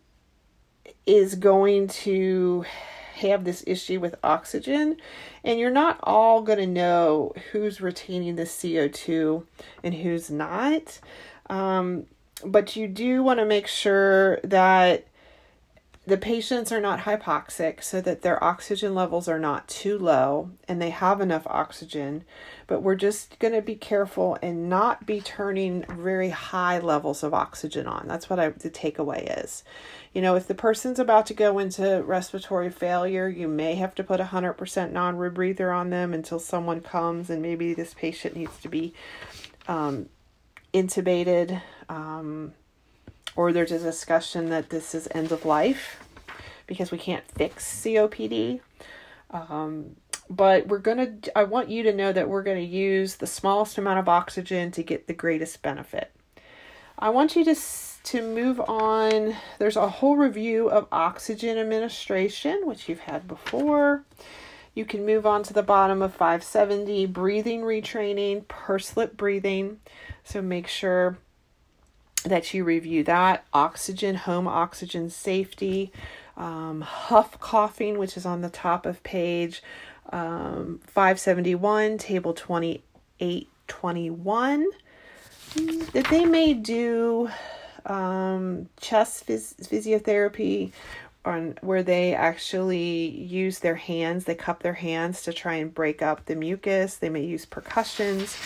is 1.06 1.36
going 1.36 1.88
to 1.88 2.66
have 3.14 3.44
this 3.44 3.64
issue 3.66 3.98
with 3.98 4.14
oxygen, 4.22 4.98
and 5.42 5.58
you're 5.58 5.70
not 5.70 5.98
all 6.02 6.42
going 6.42 6.58
to 6.58 6.66
know 6.66 7.32
who's 7.50 7.80
retaining 7.80 8.36
the 8.36 8.42
CO2 8.42 9.44
and 9.82 9.94
who's 9.94 10.30
not. 10.30 11.00
Um, 11.48 12.06
but 12.44 12.76
you 12.76 12.88
do 12.88 13.22
want 13.22 13.40
to 13.40 13.44
make 13.44 13.66
sure 13.66 14.40
that 14.44 15.06
the 16.08 16.16
patients 16.16 16.72
are 16.72 16.80
not 16.80 17.00
hypoxic 17.00 17.82
so 17.82 18.00
that 18.00 18.22
their 18.22 18.42
oxygen 18.42 18.94
levels 18.94 19.28
are 19.28 19.38
not 19.38 19.68
too 19.68 19.98
low 19.98 20.50
and 20.66 20.80
they 20.80 20.88
have 20.88 21.20
enough 21.20 21.46
oxygen. 21.46 22.24
But 22.66 22.80
we're 22.80 22.94
just 22.94 23.38
going 23.38 23.52
to 23.52 23.60
be 23.60 23.74
careful 23.74 24.38
and 24.40 24.70
not 24.70 25.04
be 25.04 25.20
turning 25.20 25.84
very 25.86 26.30
high 26.30 26.78
levels 26.78 27.22
of 27.22 27.34
oxygen 27.34 27.86
on. 27.86 28.08
That's 28.08 28.30
what 28.30 28.40
I, 28.40 28.48
the 28.48 28.70
takeaway 28.70 29.44
is. 29.44 29.64
You 30.14 30.22
know, 30.22 30.34
if 30.34 30.46
the 30.46 30.54
person's 30.54 30.98
about 30.98 31.26
to 31.26 31.34
go 31.34 31.58
into 31.58 32.02
respiratory 32.02 32.70
failure, 32.70 33.28
you 33.28 33.46
may 33.46 33.74
have 33.74 33.94
to 33.96 34.04
put 34.04 34.18
a 34.18 34.24
100% 34.24 34.92
non 34.92 35.18
rebreather 35.18 35.76
on 35.76 35.90
them 35.90 36.14
until 36.14 36.38
someone 36.38 36.80
comes 36.80 37.28
and 37.28 37.42
maybe 37.42 37.74
this 37.74 37.92
patient 37.92 38.34
needs 38.34 38.58
to 38.62 38.68
be 38.70 38.94
um, 39.68 40.08
intubated. 40.72 41.62
Um, 41.88 42.52
or 43.36 43.52
there's 43.52 43.72
a 43.72 43.78
discussion 43.78 44.50
that 44.50 44.70
this 44.70 44.94
is 44.94 45.08
end 45.12 45.32
of 45.32 45.44
life 45.44 46.02
because 46.66 46.90
we 46.90 46.98
can't 46.98 47.28
fix 47.30 47.64
COPD. 47.82 48.60
Um, 49.30 49.96
but 50.30 50.66
we're 50.68 50.78
going 50.78 51.20
to, 51.20 51.38
I 51.38 51.44
want 51.44 51.68
you 51.68 51.82
to 51.84 51.92
know 51.92 52.12
that 52.12 52.28
we're 52.28 52.42
going 52.42 52.58
to 52.58 52.76
use 52.76 53.16
the 53.16 53.26
smallest 53.26 53.78
amount 53.78 53.98
of 53.98 54.08
oxygen 54.08 54.70
to 54.72 54.82
get 54.82 55.06
the 55.06 55.14
greatest 55.14 55.62
benefit. 55.62 56.12
I 56.98 57.10
want 57.10 57.36
you 57.36 57.44
to 57.44 57.54
to 58.04 58.22
move 58.22 58.58
on. 58.60 59.36
There's 59.58 59.76
a 59.76 59.88
whole 59.88 60.16
review 60.16 60.70
of 60.70 60.86
oxygen 60.90 61.58
administration, 61.58 62.62
which 62.64 62.88
you've 62.88 63.00
had 63.00 63.28
before. 63.28 64.04
You 64.74 64.84
can 64.84 65.04
move 65.04 65.26
on 65.26 65.42
to 65.42 65.52
the 65.52 65.62
bottom 65.62 66.00
of 66.00 66.14
570, 66.14 67.06
breathing 67.06 67.62
retraining, 67.62 68.48
pursed 68.48 68.96
lip 68.96 69.16
breathing. 69.16 69.80
So 70.28 70.40
make 70.42 70.68
sure 70.68 71.16
that 72.24 72.52
you 72.52 72.62
review 72.62 73.02
that. 73.04 73.46
Oxygen, 73.54 74.14
home 74.14 74.46
oxygen 74.46 75.08
safety, 75.08 75.90
um, 76.36 76.82
huff 76.82 77.40
coughing, 77.40 77.96
which 77.96 78.14
is 78.14 78.26
on 78.26 78.42
the 78.42 78.50
top 78.50 78.84
of 78.84 79.02
page 79.02 79.62
um, 80.12 80.80
571, 80.84 81.96
table 81.96 82.34
2821. 82.34 84.66
That 85.94 86.06
they 86.10 86.26
may 86.26 86.52
do 86.52 87.30
um, 87.86 88.68
chest 88.78 89.26
phys- 89.26 89.56
physiotherapy 89.66 90.72
on 91.24 91.56
where 91.62 91.82
they 91.82 92.14
actually 92.14 93.08
use 93.08 93.60
their 93.60 93.76
hands, 93.76 94.24
they 94.24 94.34
cup 94.34 94.62
their 94.62 94.74
hands 94.74 95.22
to 95.22 95.32
try 95.32 95.54
and 95.54 95.72
break 95.72 96.02
up 96.02 96.26
the 96.26 96.36
mucus. 96.36 96.96
They 96.96 97.08
may 97.08 97.24
use 97.24 97.46
percussions. 97.46 98.36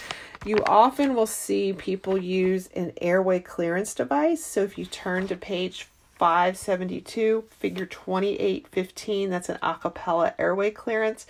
You 0.44 0.58
often 0.66 1.14
will 1.14 1.26
see 1.26 1.72
people 1.72 2.18
use 2.18 2.68
an 2.74 2.92
airway 3.00 3.38
clearance 3.38 3.94
device. 3.94 4.44
So 4.44 4.62
if 4.62 4.76
you 4.76 4.84
turn 4.86 5.28
to 5.28 5.36
page 5.36 5.86
572, 6.18 7.44
figure 7.50 7.86
2815, 7.86 9.30
that's 9.30 9.48
an 9.48 9.58
acapella 9.62 10.34
airway 10.40 10.72
clearance. 10.72 11.26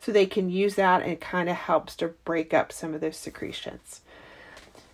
So 0.00 0.12
they 0.12 0.26
can 0.26 0.48
use 0.48 0.76
that 0.76 1.02
and 1.02 1.10
it 1.10 1.20
kind 1.20 1.48
of 1.48 1.56
helps 1.56 1.96
to 1.96 2.08
break 2.24 2.54
up 2.54 2.70
some 2.70 2.94
of 2.94 3.00
those 3.00 3.16
secretions. 3.16 4.01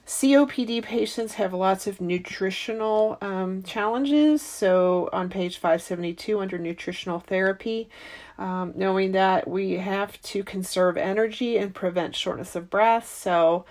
COPD 0.09 0.83
patients 0.83 1.35
have 1.35 1.53
lots 1.53 1.87
of 1.87 2.01
nutritional 2.01 3.19
um, 3.21 3.63
challenges. 3.63 4.41
So, 4.41 5.11
on 5.13 5.29
page 5.29 5.59
572 5.59 6.41
under 6.41 6.57
nutritional 6.57 7.21
therapy, 7.21 7.91
um, 8.39 8.73
knowing 8.75 9.13
that 9.13 9.47
we 9.47 9.73
have 9.73 10.21
to 10.23 10.43
conserve 10.43 10.97
energy 10.97 11.59
and 11.59 11.75
prevent 11.75 12.17
shortness 12.17 12.57
of 12.57 12.71
breath. 12.71 13.07
So, 13.07 13.67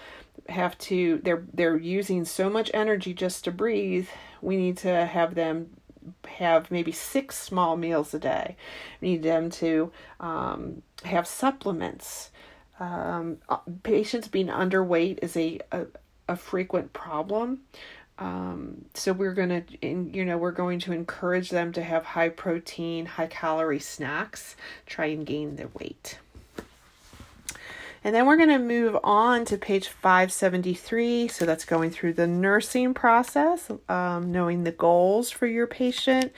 have 0.48 0.78
to 0.78 1.20
they're 1.24 1.44
they're 1.56 1.76
using 1.76 2.24
so 2.24 2.52
much 2.52 2.70
energy 2.72 3.16
just 3.16 3.44
to 3.46 3.52
breathe. 3.52 4.08
We 4.40 4.58
need 4.58 4.78
to 4.78 5.08
have 5.08 5.34
them 5.34 5.72
have 6.28 6.70
maybe 6.70 6.92
six 6.92 7.36
small 7.36 7.78
meals 7.78 8.14
a 8.14 8.20
day. 8.20 8.58
We 9.02 9.14
need 9.14 9.24
them 9.24 9.50
to 9.50 9.92
um, 10.20 10.84
have 11.04 11.26
supplements. 11.26 12.30
Um, 12.80 13.40
uh, 13.50 13.58
patients 13.82 14.28
being 14.28 14.48
underweight 14.50 15.18
is 15.24 15.36
a, 15.36 15.60
a 15.72 15.88
a 16.28 16.36
frequent 16.36 16.94
problem. 16.94 17.62
Um, 18.20 18.86
so 18.96 19.14
we're 19.14 19.34
going 19.34 19.50
to, 19.50 19.88
you 19.88 20.26
know, 20.26 20.38
we're 20.38 20.52
going 20.52 20.80
to 20.80 20.92
encourage 20.92 21.52
them 21.52 21.72
to 21.74 21.84
have 21.84 22.04
high 22.04 22.30
protein, 22.30 23.06
high 23.06 23.28
calorie 23.28 23.80
snacks, 23.80 24.56
try 24.86 25.06
and 25.06 25.26
gain 25.26 25.56
their 25.56 25.70
weight. 25.80 26.18
And 28.04 28.16
then 28.16 28.26
we're 28.26 28.38
going 28.38 28.50
to 28.50 28.60
move 28.60 28.98
on 29.04 29.44
to 29.46 29.58
page 29.58 29.90
573. 29.90 31.28
So 31.28 31.46
that's 31.46 31.66
going 31.66 31.92
through 31.92 32.14
the 32.14 32.28
nursing 32.28 32.94
process, 32.94 33.70
um, 33.90 34.32
knowing 34.32 34.64
the 34.64 34.72
goals 34.72 35.30
for 35.30 35.46
your 35.46 35.68
patient, 35.68 36.32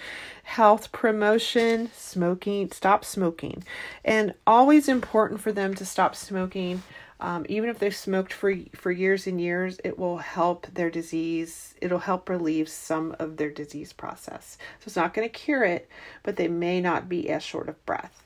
health 0.44 0.92
promotion, 0.92 1.92
smoking, 1.94 2.72
stop 2.72 3.06
smoking. 3.06 3.64
And 4.04 4.34
always 4.48 4.88
important 4.88 5.42
for 5.42 5.52
them 5.52 5.76
to 5.76 5.86
stop 5.86 6.16
smoking. 6.16 6.82
Um, 7.22 7.46
even 7.50 7.70
if 7.70 7.80
they've 7.80 7.96
smoked 7.96 8.32
for 8.32 8.56
for 8.74 8.92
years 8.92 9.28
and 9.28 9.42
years, 9.42 9.80
it 9.84 10.00
will 10.00 10.18
help 10.20 10.68
their 10.68 10.90
disease. 10.90 11.76
It'll 11.82 12.00
help 12.00 12.30
relieve 12.30 12.70
some 12.70 13.16
of 13.20 13.38
their 13.38 13.50
disease 13.50 13.92
process. 13.92 14.58
So 14.80 14.86
it's 14.88 14.96
not 14.96 15.14
going 15.14 15.28
to 15.28 15.34
cure 15.34 15.66
it, 15.66 15.90
but 16.24 16.38
they 16.38 16.48
may 16.48 16.80
not 16.80 17.10
be 17.10 17.30
as 17.30 17.44
short 17.44 17.68
of 17.68 17.86
breath. 17.86 18.24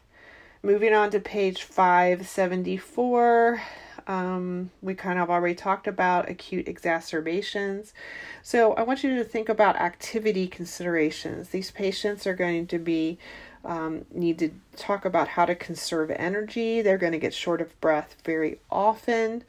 Moving 0.61 0.93
on 0.93 1.09
to 1.11 1.19
page 1.19 1.63
574, 1.63 3.61
um, 4.07 4.71
we 4.81 4.93
kind 4.93 5.19
of 5.19 5.29
already 5.29 5.55
talked 5.55 5.87
about 5.87 6.29
acute 6.29 6.69
exacerbations. 6.69 7.93
So 8.41 8.73
I 8.73 8.83
want 8.83 9.03
you 9.03 9.15
to 9.17 9.25
think 9.25 9.49
about 9.49 9.75
activity 9.75 10.47
considerations. 10.47 11.49
These 11.49 11.71
patients 11.71 12.25
are 12.25 12.33
going 12.33 12.67
to 12.67 12.79
be 12.79 13.17
um, 13.63 14.05
need 14.11 14.39
to 14.39 14.51
talk 14.75 15.05
about 15.05 15.29
how 15.29 15.45
to 15.45 15.55
conserve 15.55 16.11
energy. 16.11 16.81
They're 16.81 16.97
going 16.97 17.13
to 17.13 17.19
get 17.19 17.33
short 17.33 17.61
of 17.61 17.79
breath 17.79 18.15
very 18.25 18.59
often. 18.69 19.43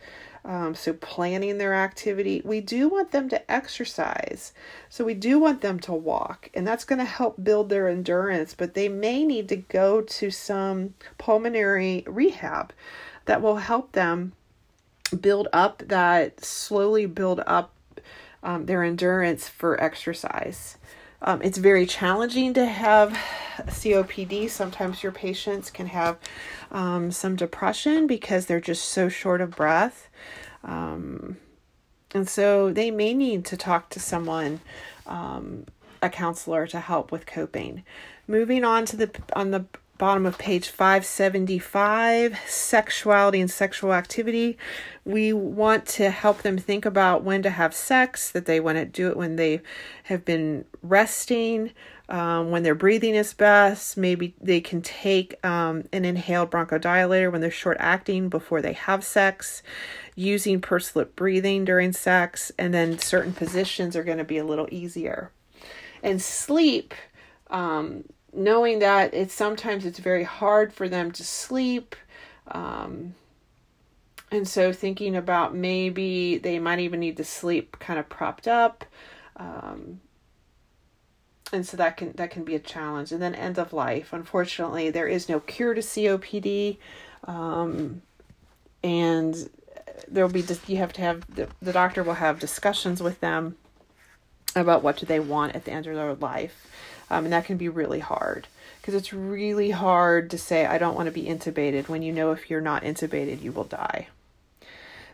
Um, 0.46 0.74
so, 0.74 0.92
planning 0.92 1.56
their 1.56 1.72
activity. 1.72 2.42
We 2.44 2.60
do 2.60 2.88
want 2.88 3.12
them 3.12 3.30
to 3.30 3.50
exercise. 3.50 4.52
So, 4.90 5.02
we 5.02 5.14
do 5.14 5.38
want 5.38 5.62
them 5.62 5.80
to 5.80 5.92
walk, 5.94 6.50
and 6.52 6.66
that's 6.66 6.84
going 6.84 6.98
to 6.98 7.06
help 7.06 7.42
build 7.42 7.70
their 7.70 7.88
endurance. 7.88 8.54
But 8.54 8.74
they 8.74 8.90
may 8.90 9.24
need 9.24 9.48
to 9.48 9.56
go 9.56 10.02
to 10.02 10.30
some 10.30 10.92
pulmonary 11.16 12.04
rehab 12.06 12.74
that 13.24 13.40
will 13.40 13.56
help 13.56 13.92
them 13.92 14.34
build 15.18 15.48
up 15.52 15.82
that, 15.86 16.44
slowly 16.44 17.06
build 17.06 17.40
up 17.46 17.72
um, 18.42 18.66
their 18.66 18.84
endurance 18.84 19.48
for 19.48 19.80
exercise. 19.82 20.76
Um, 21.26 21.40
it's 21.42 21.56
very 21.56 21.86
challenging 21.86 22.52
to 22.54 22.66
have 22.66 23.18
COPD. 23.56 24.50
Sometimes 24.50 25.02
your 25.02 25.10
patients 25.10 25.70
can 25.70 25.86
have 25.86 26.18
um, 26.70 27.10
some 27.10 27.34
depression 27.34 28.06
because 28.06 28.44
they're 28.44 28.60
just 28.60 28.84
so 28.84 29.08
short 29.08 29.40
of 29.40 29.56
breath. 29.56 30.10
Um, 30.62 31.38
and 32.12 32.28
so 32.28 32.70
they 32.70 32.90
may 32.90 33.14
need 33.14 33.46
to 33.46 33.56
talk 33.56 33.88
to 33.90 34.00
someone, 34.00 34.60
um, 35.06 35.64
a 36.02 36.10
counselor, 36.10 36.66
to 36.68 36.78
help 36.78 37.10
with 37.10 37.24
coping. 37.24 37.84
Moving 38.28 38.62
on 38.62 38.84
to 38.86 38.96
the 38.96 39.10
on 39.34 39.50
the 39.50 39.64
bottom 40.04 40.26
of 40.26 40.36
page 40.36 40.68
575 40.68 42.38
sexuality 42.46 43.40
and 43.40 43.50
sexual 43.50 43.94
activity. 43.94 44.58
We 45.06 45.32
want 45.32 45.86
to 45.86 46.10
help 46.10 46.42
them 46.42 46.58
think 46.58 46.84
about 46.84 47.24
when 47.24 47.42
to 47.42 47.48
have 47.48 47.74
sex 47.74 48.30
that 48.32 48.44
they 48.44 48.60
want 48.60 48.76
to 48.76 48.84
do 48.84 49.08
it 49.08 49.16
when 49.16 49.36
they 49.36 49.62
have 50.02 50.22
been 50.26 50.66
resting 50.82 51.70
um, 52.10 52.50
when 52.50 52.64
their 52.64 52.74
breathing 52.74 53.14
is 53.14 53.32
best. 53.32 53.96
Maybe 53.96 54.34
they 54.42 54.60
can 54.60 54.82
take 54.82 55.42
um, 55.42 55.88
an 55.90 56.04
inhaled 56.04 56.50
bronchodilator 56.50 57.32
when 57.32 57.40
they're 57.40 57.50
short 57.50 57.78
acting 57.80 58.28
before 58.28 58.60
they 58.60 58.74
have 58.74 59.04
sex 59.04 59.62
using 60.14 60.60
pursed 60.60 60.94
lip 60.96 61.16
breathing 61.16 61.64
during 61.64 61.94
sex 61.94 62.52
and 62.58 62.74
then 62.74 62.98
certain 62.98 63.32
positions 63.32 63.96
are 63.96 64.04
going 64.04 64.18
to 64.18 64.24
be 64.24 64.36
a 64.36 64.44
little 64.44 64.68
easier. 64.70 65.30
And 66.02 66.20
sleep 66.20 66.92
um, 67.48 68.04
knowing 68.34 68.80
that 68.80 69.14
it's 69.14 69.34
sometimes 69.34 69.84
it's 69.86 69.98
very 69.98 70.24
hard 70.24 70.72
for 70.72 70.88
them 70.88 71.10
to 71.12 71.24
sleep 71.24 71.96
um, 72.48 73.14
and 74.30 74.48
so 74.48 74.72
thinking 74.72 75.16
about 75.16 75.54
maybe 75.54 76.38
they 76.38 76.58
might 76.58 76.80
even 76.80 77.00
need 77.00 77.16
to 77.16 77.24
sleep 77.24 77.78
kind 77.78 77.98
of 77.98 78.08
propped 78.08 78.48
up 78.48 78.84
um, 79.36 80.00
and 81.52 81.66
so 81.66 81.76
that 81.76 81.96
can 81.96 82.12
that 82.12 82.30
can 82.30 82.44
be 82.44 82.54
a 82.54 82.58
challenge. 82.58 83.12
And 83.12 83.22
then 83.22 83.34
end 83.34 83.58
of 83.58 83.72
life 83.72 84.12
unfortunately 84.12 84.90
there 84.90 85.06
is 85.06 85.28
no 85.28 85.40
cure 85.40 85.74
to 85.74 85.80
copd 85.80 86.78
um, 87.24 88.02
and 88.82 89.50
there'll 90.08 90.30
be 90.30 90.42
just 90.42 90.68
you 90.68 90.76
have 90.78 90.92
to 90.94 91.00
have 91.00 91.34
the, 91.34 91.48
the 91.62 91.72
doctor 91.72 92.02
will 92.02 92.14
have 92.14 92.40
discussions 92.40 93.02
with 93.02 93.20
them 93.20 93.56
about 94.56 94.82
what 94.82 94.96
do 94.96 95.06
they 95.06 95.20
want 95.20 95.54
at 95.54 95.64
the 95.64 95.70
end 95.70 95.86
of 95.86 95.94
their 95.94 96.14
life 96.14 96.66
um, 97.10 97.24
and 97.24 97.32
that 97.32 97.44
can 97.44 97.56
be 97.56 97.68
really 97.68 98.00
hard 98.00 98.46
because 98.80 98.94
it's 98.94 99.14
really 99.14 99.70
hard 99.70 100.30
to 100.30 100.36
say, 100.36 100.66
I 100.66 100.76
don't 100.76 100.94
want 100.94 101.06
to 101.06 101.12
be 101.12 101.24
intubated 101.24 101.88
when 101.88 102.02
you 102.02 102.12
know 102.12 102.32
if 102.32 102.50
you're 102.50 102.60
not 102.60 102.82
intubated, 102.82 103.40
you 103.40 103.50
will 103.50 103.64
die. 103.64 104.08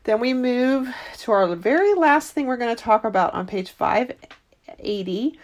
Then 0.04 0.18
we 0.18 0.34
move 0.34 0.92
to 1.18 1.30
our 1.30 1.54
very 1.54 1.94
last 1.94 2.32
thing 2.32 2.46
we're 2.46 2.56
going 2.56 2.74
to 2.74 2.82
talk 2.82 3.04
about 3.04 3.32
on 3.32 3.46
page 3.46 3.70
580 3.70 5.38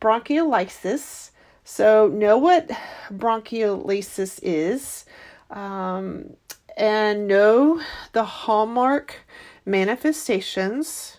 bronchiolitis. 0.00 1.30
So, 1.62 2.08
know 2.08 2.36
what 2.36 2.68
bronchiolitis 3.12 4.40
is 4.42 5.04
um, 5.50 6.30
and 6.76 7.28
know 7.28 7.80
the 8.12 8.24
hallmark 8.24 9.20
manifestations 9.64 11.18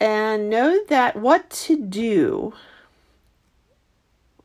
and 0.00 0.48
know 0.48 0.82
that 0.88 1.16
what 1.16 1.50
to 1.50 1.76
do 1.76 2.54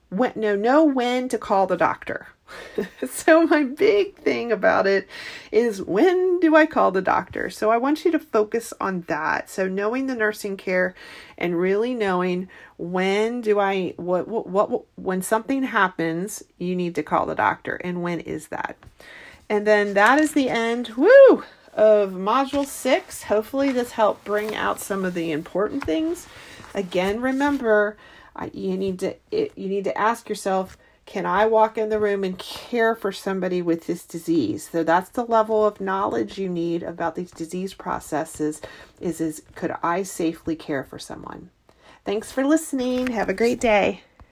when, 0.09 0.33
no, 0.35 0.55
know 0.55 0.83
when 0.83 1.29
to 1.29 1.37
call 1.37 1.67
the 1.67 1.77
doctor. 1.77 2.27
so 3.09 3.45
my 3.47 3.63
big 3.63 4.15
thing 4.17 4.51
about 4.51 4.85
it 4.85 5.07
is 5.51 5.81
when 5.81 6.39
do 6.39 6.55
I 6.55 6.65
call 6.65 6.91
the 6.91 7.01
doctor? 7.01 7.49
So 7.49 7.71
I 7.71 7.77
want 7.77 8.05
you 8.05 8.11
to 8.11 8.19
focus 8.19 8.73
on 8.79 9.01
that. 9.07 9.49
So 9.49 9.67
knowing 9.67 10.07
the 10.07 10.15
nursing 10.15 10.57
care 10.57 10.93
and 11.37 11.59
really 11.59 11.93
knowing 11.93 12.49
when 12.77 13.41
do 13.41 13.59
I 13.59 13.93
what 13.97 14.27
what, 14.27 14.47
what 14.47 14.83
when 14.95 15.21
something 15.21 15.63
happens, 15.63 16.43
you 16.57 16.75
need 16.75 16.95
to 16.95 17.03
call 17.03 17.25
the 17.25 17.35
doctor 17.35 17.75
and 17.75 18.03
when 18.03 18.19
is 18.19 18.47
that? 18.49 18.77
And 19.49 19.65
then 19.65 19.93
that 19.93 20.19
is 20.19 20.33
the 20.33 20.49
end. 20.49 20.89
Woo! 20.89 21.43
Of 21.73 22.11
module 22.11 22.65
6. 22.65 23.23
Hopefully 23.23 23.71
this 23.71 23.91
helped 23.91 24.23
bring 24.23 24.55
out 24.55 24.79
some 24.79 25.03
of 25.03 25.13
the 25.13 25.31
important 25.31 25.83
things. 25.83 26.25
Again, 26.73 27.21
remember, 27.21 27.97
you 28.53 28.77
need 28.77 28.99
to 28.99 29.15
it, 29.31 29.57
you 29.57 29.67
need 29.69 29.83
to 29.85 29.97
ask 29.97 30.29
yourself 30.29 30.77
can 31.05 31.25
I 31.25 31.45
walk 31.45 31.77
in 31.77 31.89
the 31.89 31.99
room 31.99 32.23
and 32.23 32.37
care 32.37 32.95
for 32.95 33.11
somebody 33.11 33.61
with 33.61 33.85
this 33.85 34.05
disease? 34.05 34.69
So 34.71 34.83
that's 34.83 35.09
the 35.09 35.23
level 35.23 35.63
of 35.63 35.79
knowledge 35.79 36.39
you 36.39 36.49
need 36.49 36.81
about 36.81 37.15
these 37.15 37.31
disease 37.31 37.73
processes 37.73 38.61
is 38.99 39.21
is 39.21 39.43
could 39.55 39.75
I 39.83 40.03
safely 40.03 40.55
care 40.55 40.83
for 40.83 40.99
someone? 40.99 41.49
Thanks 42.03 42.31
for 42.31 42.45
listening. 42.45 43.07
Have 43.07 43.29
a 43.29 43.33
great 43.33 43.59
day. 43.59 44.01